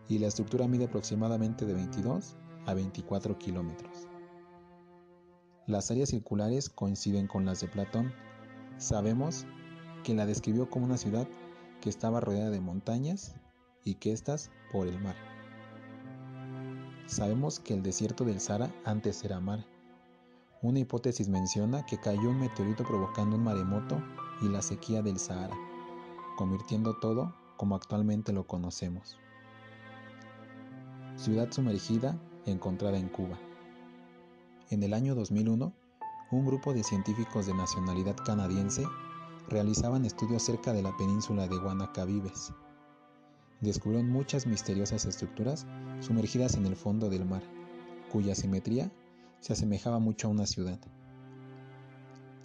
Y 0.08 0.20
la 0.20 0.28
estructura 0.28 0.68
mide 0.68 0.86
aproximadamente 0.86 1.66
de 1.66 1.74
22 1.74 2.38
a 2.66 2.74
24 2.74 3.38
kilómetros. 3.38 4.08
Las 5.68 5.90
áreas 5.90 6.10
circulares 6.10 6.70
coinciden 6.70 7.28
con 7.28 7.46
las 7.46 7.62
de 7.62 7.68
Platón. 7.68 8.14
Sabemos 8.78 9.46
que 10.04 10.14
la 10.14 10.26
describió 10.26 10.70
como 10.70 10.86
una 10.86 10.98
ciudad 10.98 11.28
que 11.82 11.90
estaba 11.90 12.20
rodeada 12.20 12.52
de 12.52 12.60
montañas 12.60 13.36
y 13.84 13.96
que 13.96 14.12
éstas 14.12 14.52
por 14.72 14.88
el 14.88 15.00
mar. 15.00 15.16
Sabemos 17.08 17.60
que 17.60 17.74
el 17.74 17.84
desierto 17.84 18.26
del 18.26 18.40
Sahara 18.40 18.74
antes 18.84 19.24
era 19.24 19.40
mar. 19.40 19.66
Una 20.62 20.80
hipótesis 20.80 21.30
menciona 21.30 21.86
que 21.86 22.00
cayó 22.00 22.30
un 22.30 22.40
meteorito 22.40 22.84
provocando 22.84 23.36
un 23.36 23.44
maremoto 23.44 24.02
y 24.42 24.50
la 24.50 24.62
sequía 24.62 25.02
del 25.02 25.20
Sahara, 25.20 25.56
convirtiendo 26.38 26.98
todo 27.00 27.36
como 27.58 27.76
actualmente 27.76 28.34
lo 28.34 28.48
conocemos. 28.48 29.18
Ciudad 31.16 31.52
sumergida 31.52 32.20
encontrada 32.46 32.98
en 32.98 33.10
Cuba. 33.10 33.38
En 34.70 34.84
el 34.84 34.94
año 34.94 35.16
2001, 35.16 35.74
un 36.32 36.46
grupo 36.46 36.74
de 36.74 36.84
científicos 36.84 37.46
de 37.46 37.54
nacionalidad 37.54 38.16
canadiense 38.26 38.84
realizaban 39.48 40.06
estudios 40.06 40.44
cerca 40.44 40.74
de 40.74 40.82
la 40.82 40.96
península 40.98 41.48
de 41.48 41.58
Guanacabibes, 41.58 42.52
descubrieron 43.62 44.10
muchas 44.10 44.46
misteriosas 44.46 45.06
estructuras 45.06 45.66
sumergidas 46.02 46.56
en 46.56 46.66
el 46.66 46.76
fondo 46.76 47.10
del 47.10 47.26
mar, 47.26 47.44
cuya 48.12 48.36
simetría 48.36 48.92
se 49.40 49.54
asemejaba 49.54 50.00
mucho 50.00 50.28
a 50.28 50.32
una 50.32 50.46
ciudad. 50.46 50.80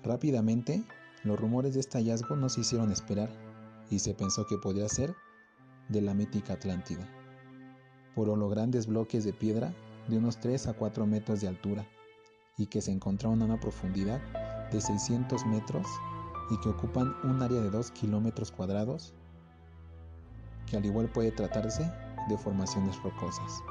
Rápidamente, 0.03 0.85
los 1.25 1.39
rumores 1.39 1.75
de 1.75 1.81
este 1.81 1.99
hallazgo 1.99 2.37
no 2.37 2.49
se 2.49 2.63
hicieron 2.63 2.91
esperar 2.91 3.31
y 3.91 3.99
se 3.99 4.15
pensó 4.15 4.47
que 4.47 4.57
podía 4.57 4.89
ser 4.89 5.15
de 5.89 6.01
la 6.01 6.15
mítica 6.15 6.55
Atlántida, 6.55 7.07
por 8.15 8.29
los 8.29 8.51
grandes 8.51 8.87
bloques 8.87 9.25
de 9.25 9.33
piedra 9.33 9.75
de 10.09 10.19
unos 10.19 10.39
3 10.39 10.69
a 10.69 10.73
4 10.73 11.07
metros 11.07 11.41
de 11.41 11.49
altura 11.49 11.87
y 12.57 12.67
que 12.67 12.81
se 12.81 12.93
encontraban 12.93 13.43
a 13.43 13.45
una 13.45 13.61
profundidad 13.61 14.21
de 14.71 14.81
600 14.81 15.45
metros 15.47 15.87
y 16.51 16.59
que 16.61 16.69
ocupan 16.69 17.15
un 17.25 17.43
área 17.43 17.61
de 17.61 17.71
2 17.71 17.91
kilómetros 17.93 18.53
cuadrados 18.53 19.15
que 20.67 20.77
al 20.77 20.85
igual 20.85 21.11
puede 21.11 21.33
tratarse 21.33 21.91
de 22.29 22.39
formaciones 22.39 22.97
rocosas. 23.03 23.63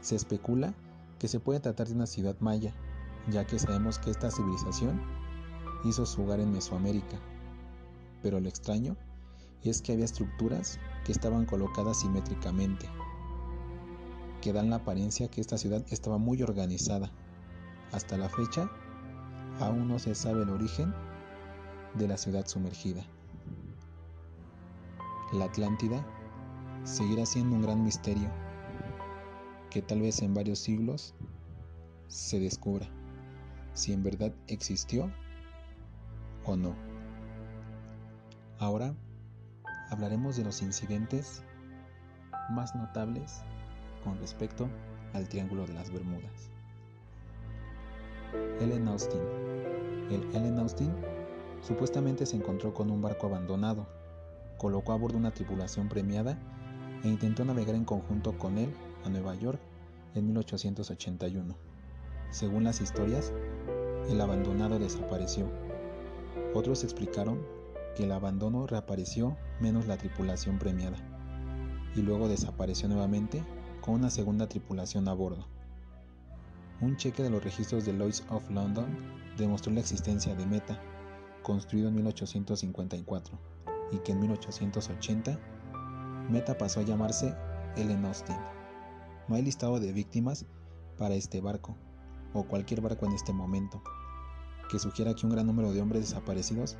Se 0.00 0.16
especula 0.16 0.74
que 1.22 1.28
se 1.28 1.38
puede 1.38 1.60
tratar 1.60 1.86
de 1.86 1.94
una 1.94 2.06
ciudad 2.06 2.34
maya, 2.40 2.74
ya 3.30 3.46
que 3.46 3.56
sabemos 3.56 4.00
que 4.00 4.10
esta 4.10 4.32
civilización 4.32 5.00
hizo 5.84 6.04
su 6.04 6.24
hogar 6.24 6.40
en 6.40 6.50
Mesoamérica. 6.50 7.16
Pero 8.24 8.40
lo 8.40 8.48
extraño 8.48 8.96
es 9.62 9.82
que 9.82 9.92
había 9.92 10.04
estructuras 10.04 10.80
que 11.04 11.12
estaban 11.12 11.46
colocadas 11.46 12.00
simétricamente, 12.00 12.88
que 14.40 14.52
dan 14.52 14.70
la 14.70 14.76
apariencia 14.76 15.30
que 15.30 15.40
esta 15.40 15.58
ciudad 15.58 15.84
estaba 15.90 16.18
muy 16.18 16.42
organizada. 16.42 17.12
Hasta 17.92 18.18
la 18.18 18.28
fecha, 18.28 18.68
aún 19.60 19.86
no 19.86 20.00
se 20.00 20.16
sabe 20.16 20.42
el 20.42 20.50
origen 20.50 20.92
de 21.94 22.08
la 22.08 22.16
ciudad 22.16 22.48
sumergida. 22.48 23.04
La 25.32 25.44
Atlántida 25.44 26.04
seguirá 26.82 27.26
siendo 27.26 27.54
un 27.54 27.62
gran 27.62 27.84
misterio 27.84 28.28
que 29.72 29.80
tal 29.80 30.02
vez 30.02 30.20
en 30.20 30.34
varios 30.34 30.58
siglos 30.58 31.14
se 32.06 32.38
descubra 32.38 32.86
si 33.72 33.94
en 33.94 34.02
verdad 34.02 34.30
existió 34.46 35.10
o 36.44 36.56
no. 36.56 36.74
Ahora 38.58 38.94
hablaremos 39.88 40.36
de 40.36 40.44
los 40.44 40.60
incidentes 40.60 41.42
más 42.50 42.74
notables 42.74 43.40
con 44.04 44.18
respecto 44.18 44.68
al 45.14 45.26
Triángulo 45.26 45.66
de 45.66 45.72
las 45.72 45.90
Bermudas. 45.90 46.50
Ellen 48.60 48.88
Austin. 48.88 49.22
El 50.10 50.22
Ellen 50.36 50.58
Austin 50.58 50.92
supuestamente 51.62 52.26
se 52.26 52.36
encontró 52.36 52.74
con 52.74 52.90
un 52.90 53.00
barco 53.00 53.26
abandonado, 53.26 53.86
colocó 54.58 54.92
a 54.92 54.96
bordo 54.96 55.16
una 55.16 55.32
tripulación 55.32 55.88
premiada 55.88 56.38
e 57.04 57.08
intentó 57.08 57.42
navegar 57.46 57.74
en 57.74 57.86
conjunto 57.86 58.36
con 58.36 58.58
él 58.58 58.70
a 59.04 59.08
Nueva 59.08 59.34
York 59.34 59.60
en 60.14 60.26
1881. 60.26 61.54
Según 62.30 62.64
las 62.64 62.80
historias, 62.80 63.32
el 64.08 64.20
abandonado 64.20 64.78
desapareció. 64.78 65.50
Otros 66.54 66.84
explicaron 66.84 67.44
que 67.94 68.04
el 68.04 68.12
abandono 68.12 68.66
reapareció 68.66 69.36
menos 69.60 69.86
la 69.86 69.96
tripulación 69.96 70.58
premiada, 70.58 70.96
y 71.94 72.02
luego 72.02 72.28
desapareció 72.28 72.88
nuevamente 72.88 73.44
con 73.80 73.94
una 73.94 74.10
segunda 74.10 74.48
tripulación 74.48 75.08
a 75.08 75.12
bordo. 75.12 75.46
Un 76.80 76.96
cheque 76.96 77.22
de 77.22 77.30
los 77.30 77.44
registros 77.44 77.84
de 77.84 77.92
Lloyds 77.92 78.24
of 78.30 78.50
London 78.50 78.86
demostró 79.36 79.72
la 79.72 79.80
existencia 79.80 80.34
de 80.34 80.46
Meta, 80.46 80.80
construido 81.42 81.88
en 81.88 81.94
1854, 81.96 83.38
y 83.92 83.98
que 83.98 84.12
en 84.12 84.20
1880 84.20 85.38
Meta 86.30 86.56
pasó 86.56 86.80
a 86.80 86.84
llamarse 86.84 87.34
Ellen 87.76 88.04
Austin. 88.04 88.36
No 89.28 89.36
hay 89.36 89.42
listado 89.42 89.80
de 89.80 89.92
víctimas 89.92 90.46
para 90.98 91.14
este 91.14 91.40
barco, 91.40 91.76
o 92.32 92.44
cualquier 92.44 92.80
barco 92.80 93.06
en 93.06 93.12
este 93.12 93.32
momento, 93.32 93.82
que 94.70 94.78
sugiera 94.78 95.14
que 95.14 95.26
un 95.26 95.32
gran 95.32 95.46
número 95.46 95.72
de 95.72 95.80
hombres 95.80 96.02
desaparecidos 96.02 96.76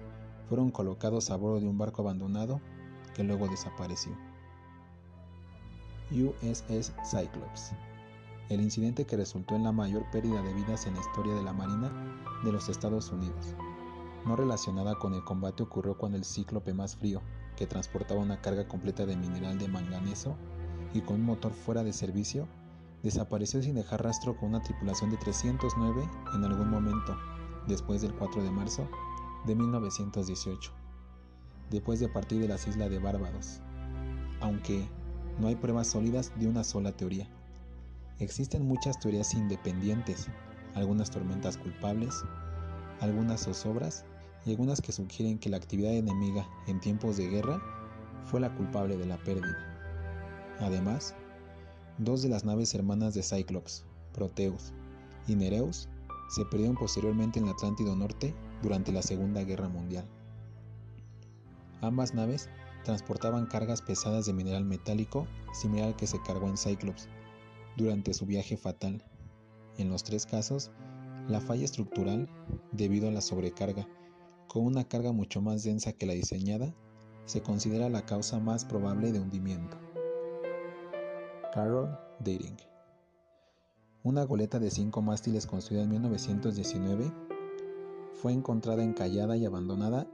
fueron 0.49 0.71
colocados 0.71 1.31
a 1.31 1.37
bordo 1.37 1.61
de 1.61 1.69
un 1.69 1.79
barco 1.79 2.03
abandonado 2.03 2.61
que 3.15 3.23
luego 3.23 3.49
desapareció. 3.49 4.13
USS 6.11 6.93
Cyclops. 7.05 7.73
El 8.49 8.61
incidente 8.61 9.07
que 9.07 9.17
resultó 9.17 9.55
en 9.55 9.63
la 9.63 9.73
mayor 9.73 10.05
pérdida 10.11 10.43
de 10.43 10.53
vidas 10.53 10.87
en 10.87 10.95
la 10.95 11.01
historia 11.01 11.35
de 11.35 11.43
la 11.43 11.53
Marina 11.53 11.91
de 12.45 12.53
los 12.53 12.69
Estados 12.69 13.11
Unidos. 13.11 13.55
No 14.27 14.37
relacionada 14.37 14.95
con 14.97 15.15
el 15.15 15.25
combate 15.25 15.63
ocurrió 15.63 15.97
cuando 15.97 16.19
el 16.19 16.25
Cíclope 16.25 16.75
más 16.75 16.97
frío, 16.97 17.23
que 17.57 17.67
transportaba 17.67 18.21
una 18.21 18.41
carga 18.41 18.69
completa 18.69 19.07
de 19.07 19.17
mineral 19.17 19.59
de 19.59 19.69
manganeso 19.69 20.37
y 20.95 21.01
con 21.01 21.17
un 21.17 21.27
motor 21.27 21.53
fuera 21.53 21.83
de 21.83 21.93
servicio, 21.93 22.47
desapareció 23.03 23.63
sin 23.63 23.75
dejar 23.75 24.03
rastro 24.03 24.37
con 24.37 24.51
una 24.51 24.63
tripulación 24.63 25.11
de 25.11 25.17
309 25.17 26.09
en 26.35 26.45
algún 26.45 26.71
momento, 26.71 27.17
después 27.67 28.03
del 28.03 28.15
4 28.15 28.43
de 28.43 28.51
marzo 28.51 28.89
de 29.47 29.55
1918, 29.55 30.73
después 31.71 32.01
de 32.01 32.09
partir 32.09 32.41
de 32.41 32.49
las 32.49 32.67
islas 32.67 32.91
de 32.91 32.99
Bárbados, 32.99 33.61
aunque 34.41 34.89
no 35.41 35.49
hay 35.49 35.57
pruebas 35.57 35.89
sólidas 35.89 36.33
de 36.39 36.47
una 36.47 36.65
sola 36.65 36.93
teoría. 36.93 37.29
Existen 38.19 38.67
muchas 38.67 39.01
teorías 39.01 39.35
independientes, 39.35 40.29
algunas 40.75 41.11
tormentas 41.11 41.57
culpables, 41.57 42.23
algunas 43.01 43.43
zozobras 43.45 44.05
y 44.47 44.51
algunas 44.51 44.81
que 44.81 44.93
sugieren 44.93 45.39
que 45.39 45.51
la 45.51 45.57
actividad 45.57 45.93
enemiga 45.93 46.47
en 46.67 46.81
tiempos 46.81 47.17
de 47.17 47.29
guerra 47.29 47.61
fue 48.25 48.41
la 48.41 48.55
culpable 48.55 48.97
de 48.97 49.07
la 49.07 49.17
pérdida. 49.19 49.72
Además, 50.63 51.15
dos 51.99 52.23
de 52.23 52.29
las 52.29 52.45
naves 52.45 52.75
hermanas 52.75 53.15
de 53.15 53.23
Cyclops, 53.23 53.85
Proteus 54.13 54.73
y 55.27 55.35
Nereus, 55.35 55.89
se 56.31 56.45
perdieron 56.45 56.77
posteriormente 56.77 57.39
en 57.39 57.47
el 57.47 57.53
Atlántico 57.53 57.95
Norte 57.97 58.35
durante 58.63 58.93
la 58.93 59.03
Segunda 59.03 59.43
Guerra 59.43 59.69
Mundial. 59.69 60.07
Ambas 61.81 62.15
naves 62.15 62.49
transportaban 62.85 63.47
cargas 63.47 63.83
pesadas 63.83 64.27
de 64.27 64.33
mineral 64.33 64.65
metálico 64.65 65.27
similar 65.53 65.89
al 65.89 65.97
que 65.97 66.07
se 66.07 66.23
cargó 66.23 66.49
en 66.49 66.57
Cyclops 66.57 67.09
durante 67.77 68.15
su 68.15 68.25
viaje 68.25 68.57
fatal. 68.57 69.05
En 69.79 69.91
los 69.91 70.05
tres 70.05 70.27
casos, 70.27 70.71
la 71.29 71.41
falla 71.41 71.65
estructural, 71.65 72.29
debido 72.71 73.09
a 73.09 73.13
la 73.13 73.21
sobrecarga, 73.21 73.89
con 74.47 74.65
una 74.65 74.85
carga 74.85 75.13
mucho 75.13 75.41
más 75.41 75.65
densa 75.65 75.93
que 75.93 76.07
la 76.07 76.13
diseñada, 76.13 76.73
se 77.25 77.43
considera 77.43 77.89
la 77.89 78.07
causa 78.07 78.39
más 78.39 78.65
probable 78.65 79.13
de 79.13 79.21
hundimiento. 79.21 79.77
Carol 81.53 81.99
Dating 82.21 82.57
Una 84.05 84.25
goleta 84.25 84.59
de 84.59 84.71
cinco 84.71 85.03
mástiles 85.03 85.47
construida 85.47 85.83
en 85.83 85.91
1919 85.91 87.13
fue 88.15 88.33
encontrada 88.33 88.83
encallada 88.83 89.37
y 89.37 89.45
abandonada 89.45 90.07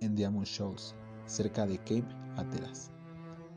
en 0.00 0.16
Diamond 0.16 0.46
Shoals, 0.46 0.96
cerca 1.26 1.64
de 1.64 1.78
Cape 1.78 2.08
Hatteras, 2.36 2.90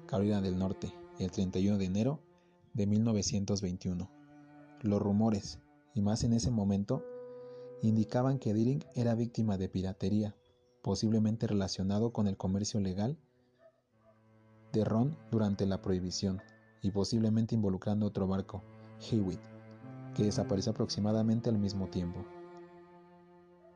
Carolina 0.06 0.42
del 0.42 0.60
Norte, 0.60 0.94
el 1.18 1.32
31 1.32 1.80
de 1.80 1.86
enero 1.86 2.20
de 2.76 2.86
1921. 2.86 4.08
Los 4.82 5.02
rumores, 5.02 5.58
y 5.96 6.04
más 6.04 6.24
en 6.24 6.34
ese 6.34 6.52
momento, 6.52 7.04
indicaban 7.82 8.38
que 8.38 8.54
Deering 8.54 8.86
era 8.94 9.16
víctima 9.16 9.58
de 9.58 9.70
piratería, 9.70 10.36
posiblemente 10.84 11.48
relacionado 11.48 12.14
con 12.14 12.28
el 12.28 12.38
comercio 12.38 12.80
legal 12.80 13.18
de 14.72 14.86
ron 14.86 15.18
durante 15.32 15.66
la 15.66 15.82
prohibición 15.82 16.44
y 16.86 16.92
posiblemente 16.92 17.56
involucrando 17.56 18.06
otro 18.06 18.28
barco, 18.28 18.62
Hewitt, 19.10 19.42
que 20.14 20.24
desapareció 20.24 20.72
aproximadamente 20.72 21.50
al 21.50 21.58
mismo 21.58 21.88
tiempo. 21.88 22.24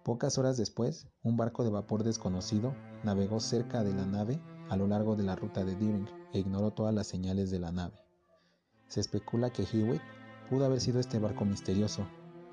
Pocas 0.04 0.38
horas 0.38 0.58
después, 0.58 1.08
un 1.24 1.36
barco 1.36 1.63
de 1.63 1.72
vapor 1.72 2.04
desconocido 2.04 2.76
navegó 3.04 3.39
cerca 3.39 3.84
de 3.84 3.95
la 3.95 4.06
nave 4.06 4.39
a 4.69 4.78
lo 4.78 4.86
largo 4.86 5.15
de 5.15 5.24
la 5.24 5.36
ruta 5.36 5.65
de 5.65 5.76
Deering 5.76 6.08
e 6.34 6.39
ignoró 6.39 6.69
todas 6.69 6.93
las 6.93 7.08
señales 7.08 7.50
de 7.50 7.58
la 7.58 7.72
nave. 7.72 7.95
Se 8.86 9.00
especula 9.00 9.50
que 9.50 9.63
Hewitt 9.63 10.02
pudo 10.48 10.65
haber 10.65 10.80
sido 10.80 11.00
este 11.00 11.17
barco 11.17 11.45
misterioso 11.45 12.06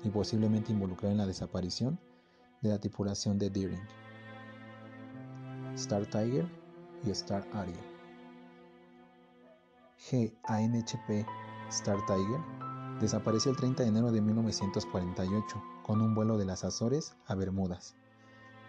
y 0.03 0.09
posiblemente 0.09 0.71
involucrado 0.71 1.11
en 1.11 1.19
la 1.19 1.27
desaparición 1.27 1.99
de 2.63 2.69
la 2.69 2.79
tripulación 2.79 3.37
de 3.37 3.51
Deering. 3.51 3.87
Star 5.75 6.07
Tiger 6.07 6.47
y 7.05 7.11
Star 7.11 7.47
Ariel. 7.53 7.96
GANHP 10.11 11.25
Star 11.69 12.05
Tiger 12.05 12.39
desapareció 13.01 13.51
el 13.51 13.57
30 13.57 13.83
de 13.83 13.89
enero 13.89 14.11
de 14.11 14.21
1948 14.21 15.63
con 15.83 16.01
un 16.01 16.15
vuelo 16.15 16.37
de 16.37 16.45
las 16.45 16.63
Azores 16.63 17.15
a 17.25 17.35
Bermudas. 17.35 17.95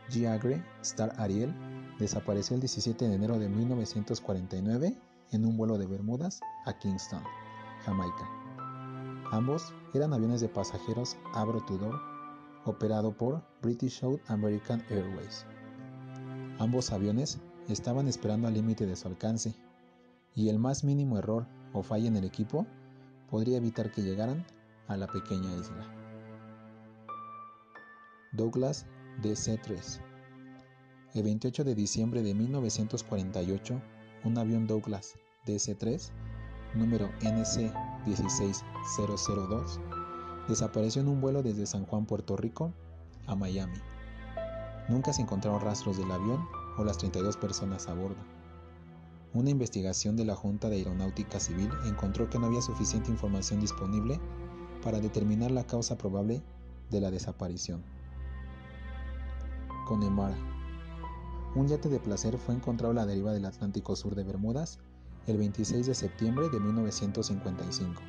Giagre 0.08 0.64
Star 0.82 1.12
Ariel 1.18 1.54
desapareció 1.98 2.54
el 2.54 2.60
17 2.60 3.08
de 3.08 3.14
enero 3.14 3.38
de 3.38 3.48
1949 3.48 4.98
en 5.32 5.44
un 5.44 5.56
vuelo 5.56 5.78
de 5.78 5.86
Bermudas 5.86 6.40
a 6.64 6.78
Kingston, 6.78 7.22
Jamaica. 7.84 8.28
Ambos 9.30 9.74
eran 9.92 10.12
aviones 10.14 10.40
de 10.40 10.48
pasajeros 10.48 11.16
Abro 11.34 11.60
Tudor, 11.66 12.00
operado 12.64 13.12
por 13.12 13.42
British 13.60 14.00
South 14.00 14.20
American 14.28 14.82
Airways. 14.90 15.44
Ambos 16.58 16.90
aviones 16.92 17.38
estaban 17.68 18.08
esperando 18.08 18.48
al 18.48 18.54
límite 18.54 18.86
de 18.86 18.96
su 18.96 19.06
alcance, 19.08 19.54
y 20.34 20.48
el 20.48 20.58
más 20.58 20.84
mínimo 20.84 21.18
error 21.18 21.46
o 21.72 21.82
falla 21.82 22.08
en 22.08 22.16
el 22.16 22.24
equipo 22.24 22.66
podría 23.30 23.58
evitar 23.58 23.90
que 23.90 24.02
llegaran 24.02 24.46
a 24.86 24.96
la 24.96 25.06
pequeña 25.06 25.54
isla. 25.54 25.84
Douglas 28.32 28.86
DC-3. 29.22 30.00
El 31.14 31.22
28 31.22 31.64
de 31.64 31.74
diciembre 31.74 32.22
de 32.22 32.34
1948, 32.34 33.80
un 34.24 34.38
avión 34.38 34.66
Douglas 34.66 35.14
DC-3, 35.46 36.10
número 36.74 37.10
NC-16002, 37.20 39.80
desapareció 40.48 41.02
en 41.02 41.08
un 41.08 41.20
vuelo 41.20 41.42
desde 41.42 41.66
San 41.66 41.84
Juan, 41.86 42.06
Puerto 42.06 42.36
Rico, 42.36 42.72
a 43.26 43.34
Miami. 43.34 43.78
Nunca 44.88 45.12
se 45.12 45.22
encontraron 45.22 45.60
rastros 45.60 45.98
del 45.98 46.10
avión 46.10 46.46
o 46.76 46.84
las 46.84 46.98
32 46.98 47.36
personas 47.36 47.88
a 47.88 47.94
bordo. 47.94 48.37
Una 49.34 49.50
investigación 49.50 50.16
de 50.16 50.24
la 50.24 50.34
Junta 50.34 50.68
de 50.68 50.76
Aeronáutica 50.76 51.38
Civil 51.38 51.70
encontró 51.86 52.30
que 52.30 52.38
no 52.38 52.46
había 52.46 52.62
suficiente 52.62 53.10
información 53.10 53.60
disponible 53.60 54.18
para 54.82 55.00
determinar 55.00 55.50
la 55.50 55.66
causa 55.66 55.98
probable 55.98 56.42
de 56.90 57.00
la 57.00 57.10
desaparición. 57.10 57.82
Connemara. 59.86 60.36
Un 61.54 61.68
yate 61.68 61.88
de 61.88 62.00
placer 62.00 62.38
fue 62.38 62.54
encontrado 62.54 62.92
a 62.92 62.94
la 62.94 63.06
deriva 63.06 63.32
del 63.32 63.44
Atlántico 63.44 63.96
Sur 63.96 64.14
de 64.14 64.24
Bermudas 64.24 64.78
el 65.26 65.36
26 65.36 65.86
de 65.86 65.94
septiembre 65.94 66.48
de 66.48 66.60
1955. 66.60 68.00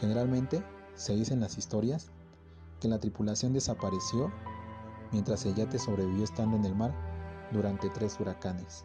Generalmente 0.00 0.62
se 0.94 1.14
dice 1.16 1.32
en 1.32 1.40
las 1.40 1.56
historias 1.56 2.10
que 2.80 2.88
la 2.88 3.00
tripulación 3.00 3.52
desapareció 3.52 4.30
mientras 5.12 5.46
el 5.46 5.54
yate 5.54 5.78
sobrevivió 5.78 6.24
estando 6.24 6.56
en 6.56 6.64
el 6.64 6.74
mar 6.74 6.94
durante 7.52 7.88
tres 7.88 8.18
huracanes. 8.20 8.84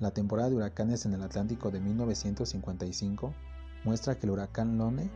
La 0.00 0.12
temporada 0.12 0.48
de 0.48 0.56
huracanes 0.56 1.04
en 1.04 1.12
el 1.12 1.22
Atlántico 1.22 1.70
de 1.70 1.78
1955 1.78 3.34
muestra 3.84 4.18
que 4.18 4.26
el 4.26 4.32
huracán 4.32 4.78
Lone 4.78 5.10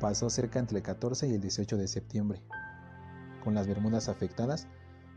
pasó 0.00 0.30
cerca 0.30 0.58
entre 0.58 0.78
el 0.78 0.82
14 0.82 1.28
y 1.28 1.34
el 1.34 1.42
18 1.42 1.76
de 1.76 1.86
septiembre, 1.86 2.40
con 3.44 3.54
las 3.54 3.66
Bermudas 3.66 4.08
afectadas 4.08 4.66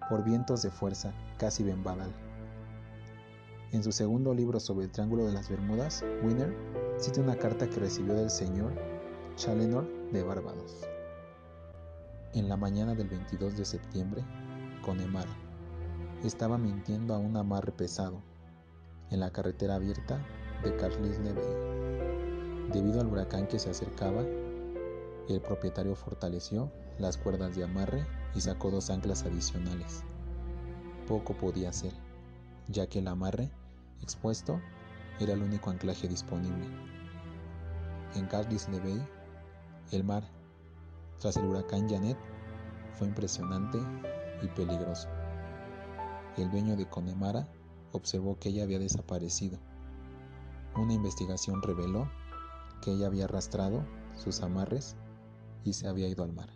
por 0.09 0.25
vientos 0.25 0.62
de 0.62 0.71
fuerza 0.71 1.13
casi 1.38 1.63
bembadal. 1.63 2.12
En 3.71 3.81
su 3.81 3.93
segundo 3.93 4.33
libro 4.33 4.59
sobre 4.59 4.88
el 4.88 4.91
Triángulo 4.91 5.25
de 5.25 5.31
las 5.31 5.49
Bermudas, 5.49 6.03
Winner 6.21 6.53
cita 6.97 7.21
una 7.21 7.38
carta 7.38 7.69
que 7.69 7.79
recibió 7.79 8.15
del 8.15 8.29
señor 8.29 8.73
Challenor 9.38 9.88
de 10.12 10.21
Barbados. 10.21 10.81
En 12.33 12.49
la 12.49 12.57
mañana 12.57 12.93
del 12.93 13.07
22 13.07 13.55
de 13.55 13.63
septiembre, 13.63 14.21
Connemara 14.83 15.31
estaba 16.25 16.57
mintiendo 16.57 17.15
a 17.15 17.19
un 17.19 17.38
amarre 17.38 17.71
pesado 17.71 18.21
en 19.13 19.19
la 19.19 19.30
carretera 19.30 19.76
abierta 19.76 20.19
de 20.63 20.76
Carlisle 20.76 21.34
Bay. 21.34 22.71
Debido 22.73 22.99
al 22.99 23.08
huracán 23.08 23.47
que 23.47 23.60
se 23.60 23.69
acercaba, 23.69 24.23
el 25.30 25.39
propietario 25.39 25.95
fortaleció 25.95 26.71
las 26.97 27.17
cuerdas 27.17 27.56
de 27.56 27.63
amarre 27.63 28.08
y 28.34 28.41
sacó 28.41 28.71
dos 28.71 28.89
anclas 28.89 29.23
adicionales. 29.23 30.04
Poco 31.08 31.36
podía 31.36 31.69
hacer, 31.69 31.93
ya 32.67 32.88
que 32.88 32.99
el 32.99 33.08
amarre 33.08 33.52
expuesto 34.02 34.60
era 35.19 35.34
el 35.34 35.43
único 35.43 35.69
anclaje 35.69 36.08
disponible. 36.08 36.65
En 38.15 38.26
Carlisle 38.26 38.80
Bay, 38.80 39.08
el 39.91 40.04
mar, 40.04 40.23
tras 41.19 41.38
el 41.38 41.45
huracán 41.45 41.88
Janet, 41.88 42.17
fue 42.93 43.08
impresionante 43.08 43.78
y 44.41 44.47
peligroso. 44.47 45.08
El 46.36 46.49
dueño 46.49 46.76
de 46.76 46.89
Connemara 46.89 47.47
observó 47.93 48.38
que 48.38 48.49
ella 48.49 48.63
había 48.63 48.79
desaparecido. 48.79 49.58
Una 50.75 50.93
investigación 50.93 51.62
reveló 51.62 52.10
que 52.82 52.91
ella 52.91 53.08
había 53.08 53.25
arrastrado 53.25 53.86
sus 54.15 54.41
amarres 54.41 54.95
y 55.63 55.73
se 55.73 55.88
había 55.88 56.10
ido 56.10 56.23
al 56.23 56.34
mar. 56.34 56.49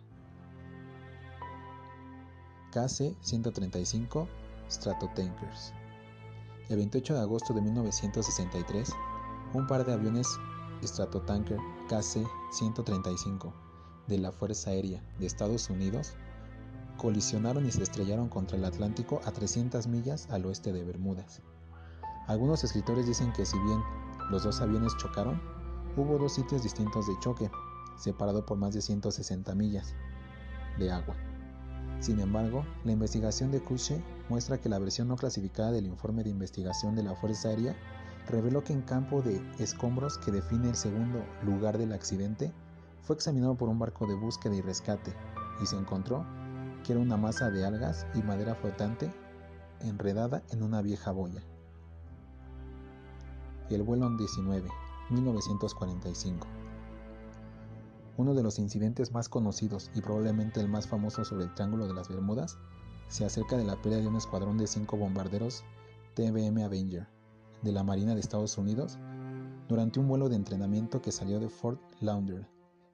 KC-135 2.72 4.28
Stratotankers. 4.70 5.72
El 6.68 6.76
28 6.76 7.14
de 7.14 7.20
agosto 7.20 7.54
de 7.54 7.62
1963, 7.62 8.90
un 9.54 9.66
par 9.66 9.86
de 9.86 9.94
aviones 9.94 10.28
Stratotanker 10.82 11.58
KC-135 11.88 13.52
de 14.06 14.18
la 14.18 14.32
Fuerza 14.32 14.70
Aérea 14.70 15.02
de 15.18 15.26
Estados 15.26 15.70
Unidos 15.70 16.14
colisionaron 16.98 17.64
y 17.64 17.72
se 17.72 17.82
estrellaron 17.82 18.28
contra 18.28 18.58
el 18.58 18.64
Atlántico 18.66 19.22
a 19.24 19.32
300 19.32 19.86
millas 19.86 20.28
al 20.30 20.44
oeste 20.44 20.74
de 20.74 20.84
Bermudas. 20.84 21.40
Algunos 22.26 22.62
escritores 22.62 23.06
dicen 23.06 23.32
que 23.32 23.46
si 23.46 23.58
bien 23.60 23.80
los 24.30 24.42
dos 24.42 24.60
aviones 24.60 24.94
chocaron, 24.98 25.40
hubo 25.96 26.18
dos 26.18 26.34
sitios 26.34 26.62
distintos 26.62 27.06
de 27.06 27.18
choque, 27.20 27.50
separado 27.96 28.44
por 28.44 28.58
más 28.58 28.74
de 28.74 28.82
160 28.82 29.54
millas 29.54 29.94
de 30.78 30.92
agua. 30.92 31.16
Sin 32.00 32.20
embargo, 32.20 32.64
la 32.84 32.92
investigación 32.92 33.50
de 33.50 33.60
Cushé 33.60 34.04
muestra 34.28 34.58
que 34.58 34.68
la 34.68 34.78
versión 34.78 35.08
no 35.08 35.16
clasificada 35.16 35.72
del 35.72 35.86
informe 35.86 36.22
de 36.22 36.30
investigación 36.30 36.94
de 36.94 37.02
la 37.02 37.14
Fuerza 37.14 37.48
Aérea 37.48 37.74
reveló 38.28 38.62
que 38.62 38.72
en 38.72 38.82
campo 38.82 39.22
de 39.22 39.42
escombros 39.58 40.18
que 40.18 40.30
define 40.30 40.68
el 40.68 40.76
segundo 40.76 41.24
lugar 41.44 41.78
del 41.78 41.92
accidente, 41.92 42.52
fue 43.02 43.16
examinado 43.16 43.54
por 43.54 43.68
un 43.70 43.78
barco 43.78 44.06
de 44.06 44.14
búsqueda 44.14 44.54
y 44.54 44.60
rescate 44.60 45.14
y 45.62 45.66
se 45.66 45.76
encontró 45.76 46.26
era 46.92 47.00
una 47.00 47.16
masa 47.16 47.50
de 47.50 47.64
algas 47.64 48.06
y 48.14 48.22
madera 48.22 48.54
flotante 48.54 49.10
enredada 49.80 50.42
en 50.50 50.62
una 50.62 50.82
vieja 50.82 51.12
boya. 51.12 51.42
El 53.70 53.82
vuelo 53.82 54.08
19, 54.16 54.68
1945. 55.10 56.46
Uno 58.16 58.34
de 58.34 58.42
los 58.42 58.58
incidentes 58.58 59.12
más 59.12 59.28
conocidos 59.28 59.90
y 59.94 60.00
probablemente 60.00 60.60
el 60.60 60.68
más 60.68 60.88
famoso 60.88 61.24
sobre 61.24 61.44
el 61.44 61.54
Triángulo 61.54 61.86
de 61.86 61.94
las 61.94 62.08
Bermudas 62.08 62.58
se 63.08 63.24
acerca 63.24 63.56
de 63.56 63.64
la 63.64 63.80
pérdida 63.80 64.00
de 64.00 64.08
un 64.08 64.16
escuadrón 64.16 64.58
de 64.58 64.66
cinco 64.66 64.96
bombarderos 64.96 65.64
TBM 66.14 66.64
Avenger 66.64 67.06
de 67.62 67.72
la 67.72 67.84
Marina 67.84 68.14
de 68.14 68.20
Estados 68.20 68.58
Unidos 68.58 68.98
durante 69.68 70.00
un 70.00 70.08
vuelo 70.08 70.28
de 70.28 70.36
entrenamiento 70.36 71.00
que 71.00 71.12
salió 71.12 71.38
de 71.38 71.48
Fort 71.48 71.80
Lauderdale 72.00 72.48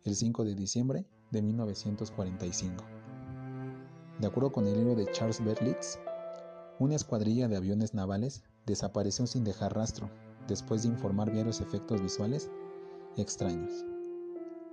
el 0.05 0.15
5 0.15 0.45
de 0.45 0.55
diciembre 0.55 1.07
de 1.31 1.41
1945. 1.41 2.85
De 4.19 4.29
acuerdo 4.29 4.53
con 4.53 4.67
el 4.67 4.75
libro 4.75 4.95
de 4.95 5.11
Charles 5.11 5.45
Berlitz, 5.45 5.99
una 6.79 6.95
escuadrilla 6.95 7.49
de 7.49 7.57
aviones 7.57 7.95
navales 7.95 8.43
desapareció 8.65 9.27
sin 9.27 9.45
dejar 9.45 9.75
rastro 9.75 10.11
después 10.47 10.83
de 10.83 10.89
informar 10.89 11.35
varios 11.35 11.61
efectos 11.61 12.01
visuales 12.01 12.51
extraños. 13.17 13.85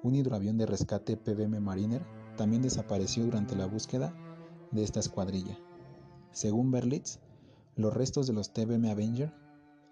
Un 0.04 0.16
hidroavión 0.16 0.58
de 0.58 0.66
rescate 0.66 1.18
PBM 1.18 1.60
Mariner 1.60 2.06
también 2.38 2.62
desapareció 2.62 3.24
durante 3.26 3.56
la 3.56 3.66
búsqueda 3.66 4.16
de 4.72 4.84
esta 4.84 5.00
escuadrilla. 5.00 5.58
Según 6.32 6.72
Berlitz, 6.72 7.20
los 7.76 7.94
restos 7.94 8.28
de 8.28 8.34
los 8.34 8.54
TBM 8.54 8.90
Avenger 8.90 9.34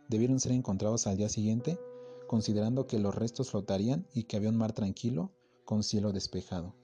debieron 0.10 0.40
ser 0.40 0.52
encontrados 0.52 1.08
al 1.08 1.18
día 1.18 1.30
siguiente, 1.30 1.80
considerando 2.28 2.88
que 2.88 3.00
los 3.00 3.16
restos 3.16 3.52
flotarían 3.52 4.06
y 4.14 4.24
que 4.24 4.38
había 4.38 4.50
un 4.50 4.58
mar 4.58 4.74
tranquilo 4.74 5.32
con 5.66 5.84
cielo 5.84 6.12
despejado. 6.12 6.76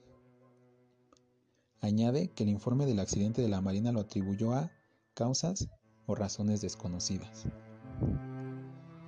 Añade 1.80 2.28
que 2.28 2.44
el 2.44 2.48
informe 2.48 2.86
del 2.86 3.00
accidente 3.00 3.42
de 3.42 3.48
la 3.48 3.60
Marina 3.60 3.92
lo 3.92 4.00
atribuyó 4.00 4.54
a 4.54 4.70
causas 5.14 5.68
o 6.06 6.14
razones 6.14 6.60
desconocidas. 6.60 7.44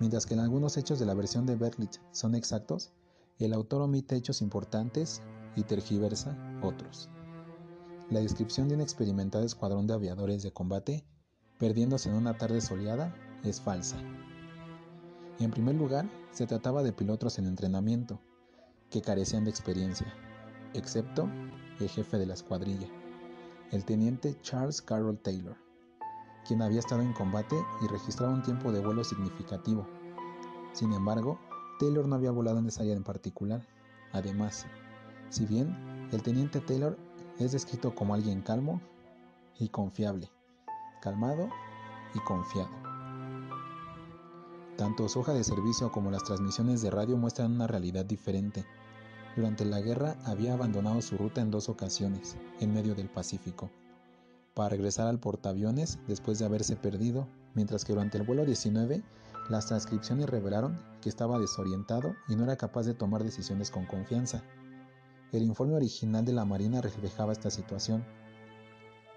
Mientras 0.01 0.27
que 0.27 0.35
en 0.35 0.41
algunos 0.41 0.77
hechos 0.77 0.99
de 0.99 1.07
la 1.07 1.15
versión 1.15 1.47
de 1.47 1.57
Berlitz 1.57 2.01
son 2.13 2.35
exactos, 2.35 2.93
el 3.39 3.53
autor 3.53 3.83
omite 3.83 4.17
hechos 4.17 4.43
importantes 4.43 5.23
y 5.57 5.63
tergiversa 5.63 6.37
otros. 6.63 7.09
La 8.11 8.21
descripción 8.21 8.69
de 8.69 8.75
un 8.75 8.81
experimentado 8.81 9.45
escuadrón 9.45 9.87
de 9.87 9.95
aviadores 9.95 10.43
de 10.43 10.53
combate 10.53 11.05
perdiéndose 11.59 12.09
en 12.09 12.15
una 12.15 12.39
tarde 12.39 12.61
soleada 12.61 13.15
es 13.45 13.61
falsa. 13.61 13.97
En 15.39 15.51
primer 15.51 15.75
lugar, 15.75 16.09
se 16.33 16.47
trataba 16.47 16.83
de 16.83 16.93
pilotos 16.93 17.39
en 17.39 17.47
entrenamiento, 17.47 18.21
que 18.91 19.03
carecían 19.03 19.45
de 19.45 19.51
experiencia, 19.51 20.07
excepto 20.75 21.29
el 21.81 21.89
jefe 21.89 22.19
de 22.19 22.27
la 22.27 22.35
escuadrilla, 22.35 22.89
el 23.71 23.85
teniente 23.85 24.37
Charles 24.41 24.83
Carroll 24.83 25.19
Taylor, 25.19 25.57
quien 26.47 26.63
había 26.63 26.81
estado 26.81 27.03
en 27.03 27.13
combate 27.13 27.57
y 27.83 27.87
registrado 27.89 28.33
un 28.33 28.43
tiempo 28.43 28.73
de 28.73 28.81
vuelo 28.81 29.05
significativo. 29.05 29.87
Sin 30.73 30.93
embargo, 30.93 31.39
Taylor 31.79 32.07
no 32.07 32.17
había 32.17 32.31
volado 32.31 32.59
en 32.59 32.67
esa 32.67 32.83
área 32.83 32.97
en 32.97 33.05
particular. 33.05 33.67
Además, 34.13 34.67
si 35.29 35.47
bien 35.47 36.09
el 36.13 36.23
teniente 36.23 36.61
Taylor 36.61 36.99
es 37.39 37.53
descrito 37.53 37.95
como 37.95 38.15
alguien 38.15 38.41
calmo 38.41 38.81
y 39.59 39.69
confiable, 39.69 40.31
calmado 41.01 41.49
y 42.15 42.19
confiado. 42.21 42.71
Tanto 44.77 45.09
su 45.09 45.21
hoja 45.21 45.35
de 45.35 45.45
servicio 45.45 45.91
como 45.91 46.11
las 46.11 46.25
transmisiones 46.25 46.83
de 46.83 46.91
radio 46.91 47.17
muestran 47.17 47.53
una 47.53 47.67
realidad 47.67 48.05
diferente. 48.05 48.65
Durante 49.39 49.65
la 49.65 49.81
guerra 49.81 50.17
había 50.25 50.55
abandonado 50.55 51.01
su 51.01 51.17
ruta 51.17 51.41
en 51.41 51.53
dos 51.53 51.69
ocasiones, 51.69 52.37
en 52.59 52.75
medio 52.75 52.97
del 52.97 53.09
Pacífico, 53.09 53.71
para 54.53 54.71
regresar 54.71 55.07
al 55.07 55.21
portaaviones 55.21 56.01
después 56.09 56.41
de 56.41 56.45
haberse 56.45 56.75
perdido, 56.75 57.29
mientras 57.55 57.85
que 57.85 57.93
durante 57.93 58.19
el 58.19 58.27
vuelo 58.27 58.45
19 58.45 59.01
las 59.49 59.67
transcripciones 59.67 60.29
revelaron 60.29 60.83
que 61.01 61.09
estaba 61.09 61.39
desorientado 61.39 62.17
y 62.27 62.35
no 62.35 62.43
era 62.43 62.57
capaz 62.57 62.83
de 62.83 62.95
tomar 62.95 63.23
decisiones 63.23 63.71
con 63.71 63.87
confianza. 63.87 64.43
El 65.31 65.45
informe 65.45 65.77
original 65.77 66.25
de 66.25 66.33
la 66.33 66.45
Marina 66.45 66.81
reflejaba 66.81 67.31
esta 67.31 67.51
situación, 67.51 68.05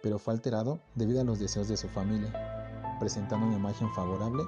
pero 0.03 0.19
fue 0.19 0.35
alterado 0.35 0.81
debido 0.93 1.21
a 1.21 1.23
los 1.23 1.39
deseos 1.39 1.67
de 1.67 1.77
su 1.77 1.87
familia, 1.87 2.99
presentando 2.99 3.47
una 3.47 3.57
imagen 3.57 3.91
favorable 3.95 4.43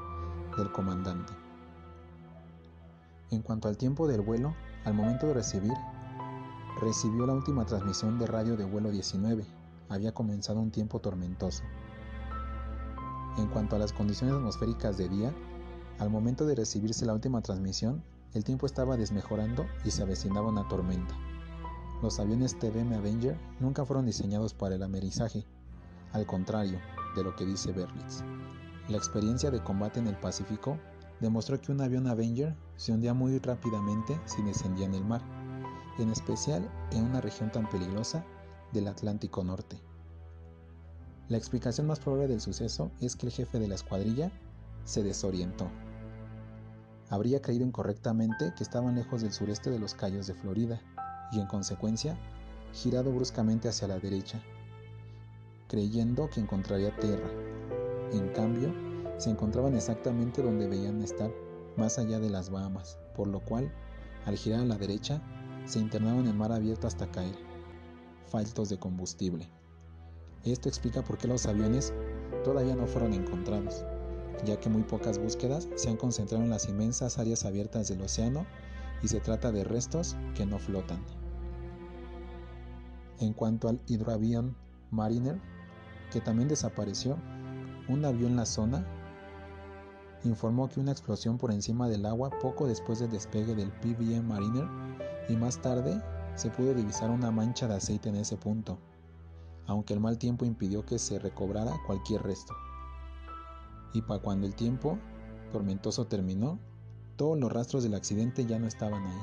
del 0.56 0.72
comandante. 0.72 1.34
En 3.32 3.42
cuanto 3.42 3.68
al 3.68 3.78
tiempo 3.78 4.08
del 4.08 4.22
vuelo, 4.22 4.54
al 4.86 4.94
momento 4.94 5.28
de 5.28 5.34
recibir, 5.34 5.74
recibió 6.82 7.26
la 7.26 7.34
última 7.34 7.66
transmisión 7.66 8.20
de 8.20 8.28
radio 8.28 8.58
de 8.58 8.66
vuelo 8.66 8.92
19. 8.92 9.46
Había 9.90 10.14
comenzado 10.14 10.60
un 10.60 10.72
tiempo 10.72 11.00
tormentoso. 11.00 11.64
En 13.38 13.48
cuanto 13.48 13.76
a 13.76 13.80
las 13.80 13.94
condiciones 13.94 14.36
atmosféricas 14.36 14.98
de 14.98 15.10
día, 15.10 15.34
al 16.00 16.10
momento 16.10 16.46
de 16.46 16.56
recibirse 16.56 17.06
la 17.06 17.14
última 17.14 17.42
transmisión, 17.42 18.04
el 18.34 18.44
tiempo 18.44 18.66
estaba 18.66 18.98
desmejorando 18.98 19.66
y 19.86 19.92
se 19.92 20.02
avecinaba 20.02 20.50
una 20.50 20.68
tormenta. 20.68 21.16
Los 22.02 22.20
aviones 22.20 22.58
TBM 22.60 22.96
Avenger 22.96 23.38
nunca 23.60 23.86
fueron 23.86 24.06
diseñados 24.06 24.54
para 24.54 24.76
el 24.76 24.84
amerizaje, 24.84 25.46
al 26.12 26.26
contrario 26.26 26.80
de 27.16 27.24
lo 27.24 27.36
que 27.36 27.46
dice 27.46 27.72
Berlitz. 27.72 28.24
La 28.90 28.98
experiencia 28.98 29.52
de 29.52 29.64
combate 29.64 30.00
en 30.00 30.08
el 30.08 30.18
Pacífico 30.18 30.78
demostró 31.20 31.60
que 31.62 31.72
un 31.72 31.82
avión 31.82 32.08
Avenger 32.08 32.56
se 32.76 32.92
hundía 32.92 33.14
muy 33.14 33.38
rápidamente 33.40 34.20
si 34.26 34.42
descendía 34.44 34.86
en 34.86 34.96
el 34.96 35.06
mar, 35.06 35.22
en 35.98 36.10
especial 36.10 36.70
en 36.92 37.04
una 37.04 37.22
región 37.22 37.52
tan 37.52 37.70
peligrosa 37.70 38.26
del 38.72 38.88
Atlántico 38.88 39.44
Norte. 39.44 39.80
La 41.30 41.38
explicación 41.38 41.88
más 41.88 42.00
probable 42.00 42.28
del 42.28 42.42
suceso 42.42 42.92
es 43.00 43.16
que 43.16 43.28
el 43.28 43.32
jefe 43.32 43.60
de 43.60 43.68
la 43.68 43.76
escuadrilla 43.76 44.32
se 44.84 45.04
desorientó. 45.04 45.70
Habría 47.10 47.42
creído 47.42 47.66
incorrectamente 47.66 48.54
que 48.58 48.64
estaban 48.64 48.96
lejos 48.96 49.22
del 49.22 49.32
sureste 49.32 49.70
de 49.70 49.80
los 49.80 49.94
Cayos 49.94 50.28
de 50.28 50.34
Florida 50.34 50.82
y 51.32 51.40
en 51.40 51.48
consecuencia 51.48 52.18
girado 52.74 53.12
bruscamente 53.12 53.70
hacia 53.70 53.88
la 53.88 54.00
derecha, 54.00 54.42
creyendo 55.68 56.30
que 56.30 56.40
encontraría 56.40 56.96
tierra. 56.98 57.30
En 58.12 58.30
cambio, 58.30 58.74
se 59.18 59.30
encontraban 59.30 59.76
exactamente 59.76 60.42
donde 60.42 60.68
veían 60.68 61.02
estar, 61.02 61.32
más 61.78 61.98
allá 61.98 62.20
de 62.20 62.30
las 62.30 62.50
Bahamas, 62.50 62.98
por 63.16 63.28
lo 63.28 63.40
cual, 63.40 63.72
al 64.26 64.38
girar 64.38 64.62
a 64.62 64.66
la 64.66 64.78
derecha, 64.78 65.22
se 65.66 65.80
internaron 65.80 66.28
en 66.28 66.38
mar 66.38 66.52
abierto 66.52 66.88
hasta 66.88 67.10
caer, 67.12 67.36
faltos 68.28 68.70
de 68.70 68.78
combustible. 68.78 69.50
Esto 70.44 70.68
explica 70.68 71.04
por 71.04 71.18
qué 71.18 71.28
los 71.28 71.46
aviones 71.46 71.94
todavía 72.44 72.76
no 72.76 72.86
fueron 72.86 73.14
encontrados, 73.14 73.86
ya 74.46 74.60
que 74.60 74.70
muy 74.70 74.84
pocas 74.84 75.18
búsquedas 75.18 75.70
se 75.76 75.90
han 75.90 75.98
concentrado 75.98 76.44
en 76.44 76.50
las 76.50 76.68
inmensas 76.68 77.18
áreas 77.18 77.46
abiertas 77.46 77.88
del 77.88 78.02
océano 78.02 78.46
y 79.02 79.08
se 79.08 79.20
trata 79.20 79.52
de 79.52 79.64
restos 79.64 80.16
que 80.36 80.46
no 80.46 80.60
flotan. 80.60 81.00
En 83.20 83.34
cuanto 83.34 83.70
al 83.70 83.80
hidroavión 83.88 84.56
Mariner, 84.92 85.40
que 86.12 86.20
también 86.20 86.50
desapareció, 86.50 87.18
un 87.88 88.04
avión 88.06 88.32
en 88.32 88.38
la 88.38 88.46
zona 88.46 88.86
informó 90.24 90.70
que 90.70 90.80
una 90.80 90.92
explosión 90.92 91.38
por 91.38 91.52
encima 91.52 91.88
del 91.88 92.06
agua 92.06 92.30
poco 92.42 92.68
después 92.68 93.00
del 93.00 93.12
despegue 93.12 93.56
del 93.56 93.72
PBM 93.72 94.28
Mariner 94.28 94.68
y 95.30 95.36
más 95.36 95.62
tarde 95.62 96.02
se 96.36 96.50
pudo 96.50 96.74
divisar 96.74 97.10
una 97.10 97.32
mancha 97.32 97.68
de 97.68 97.76
aceite 97.76 98.10
en 98.10 98.16
ese 98.16 98.38
punto, 98.38 98.78
aunque 99.68 99.94
el 99.94 100.00
mal 100.00 100.18
tiempo 100.18 100.46
impidió 100.46 100.86
que 100.86 101.00
se 101.00 101.20
recobrara 101.20 101.80
cualquier 101.86 102.24
resto. 102.24 102.54
Y 103.94 104.02
para 104.02 104.22
cuando 104.22 104.48
el 104.48 104.56
tiempo 104.56 104.98
tormentoso 105.52 106.08
terminó, 106.08 106.60
todos 107.16 107.38
los 107.38 107.52
rastros 107.52 107.84
del 107.84 107.94
accidente 107.94 108.46
ya 108.46 108.58
no 108.58 108.68
estaban 108.68 109.06
ahí. 109.06 109.22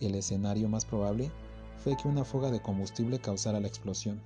El 0.00 0.14
escenario 0.14 0.68
más 0.68 0.84
probable 0.84 1.32
fue 1.78 1.96
que 1.96 2.08
una 2.08 2.24
fuga 2.24 2.50
de 2.50 2.62
combustible 2.62 3.18
causara 3.18 3.60
la 3.60 3.66
explosión. 3.66 4.22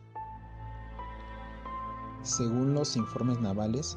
Según 2.22 2.74
los 2.74 2.96
informes 2.96 3.40
navales, 3.40 3.96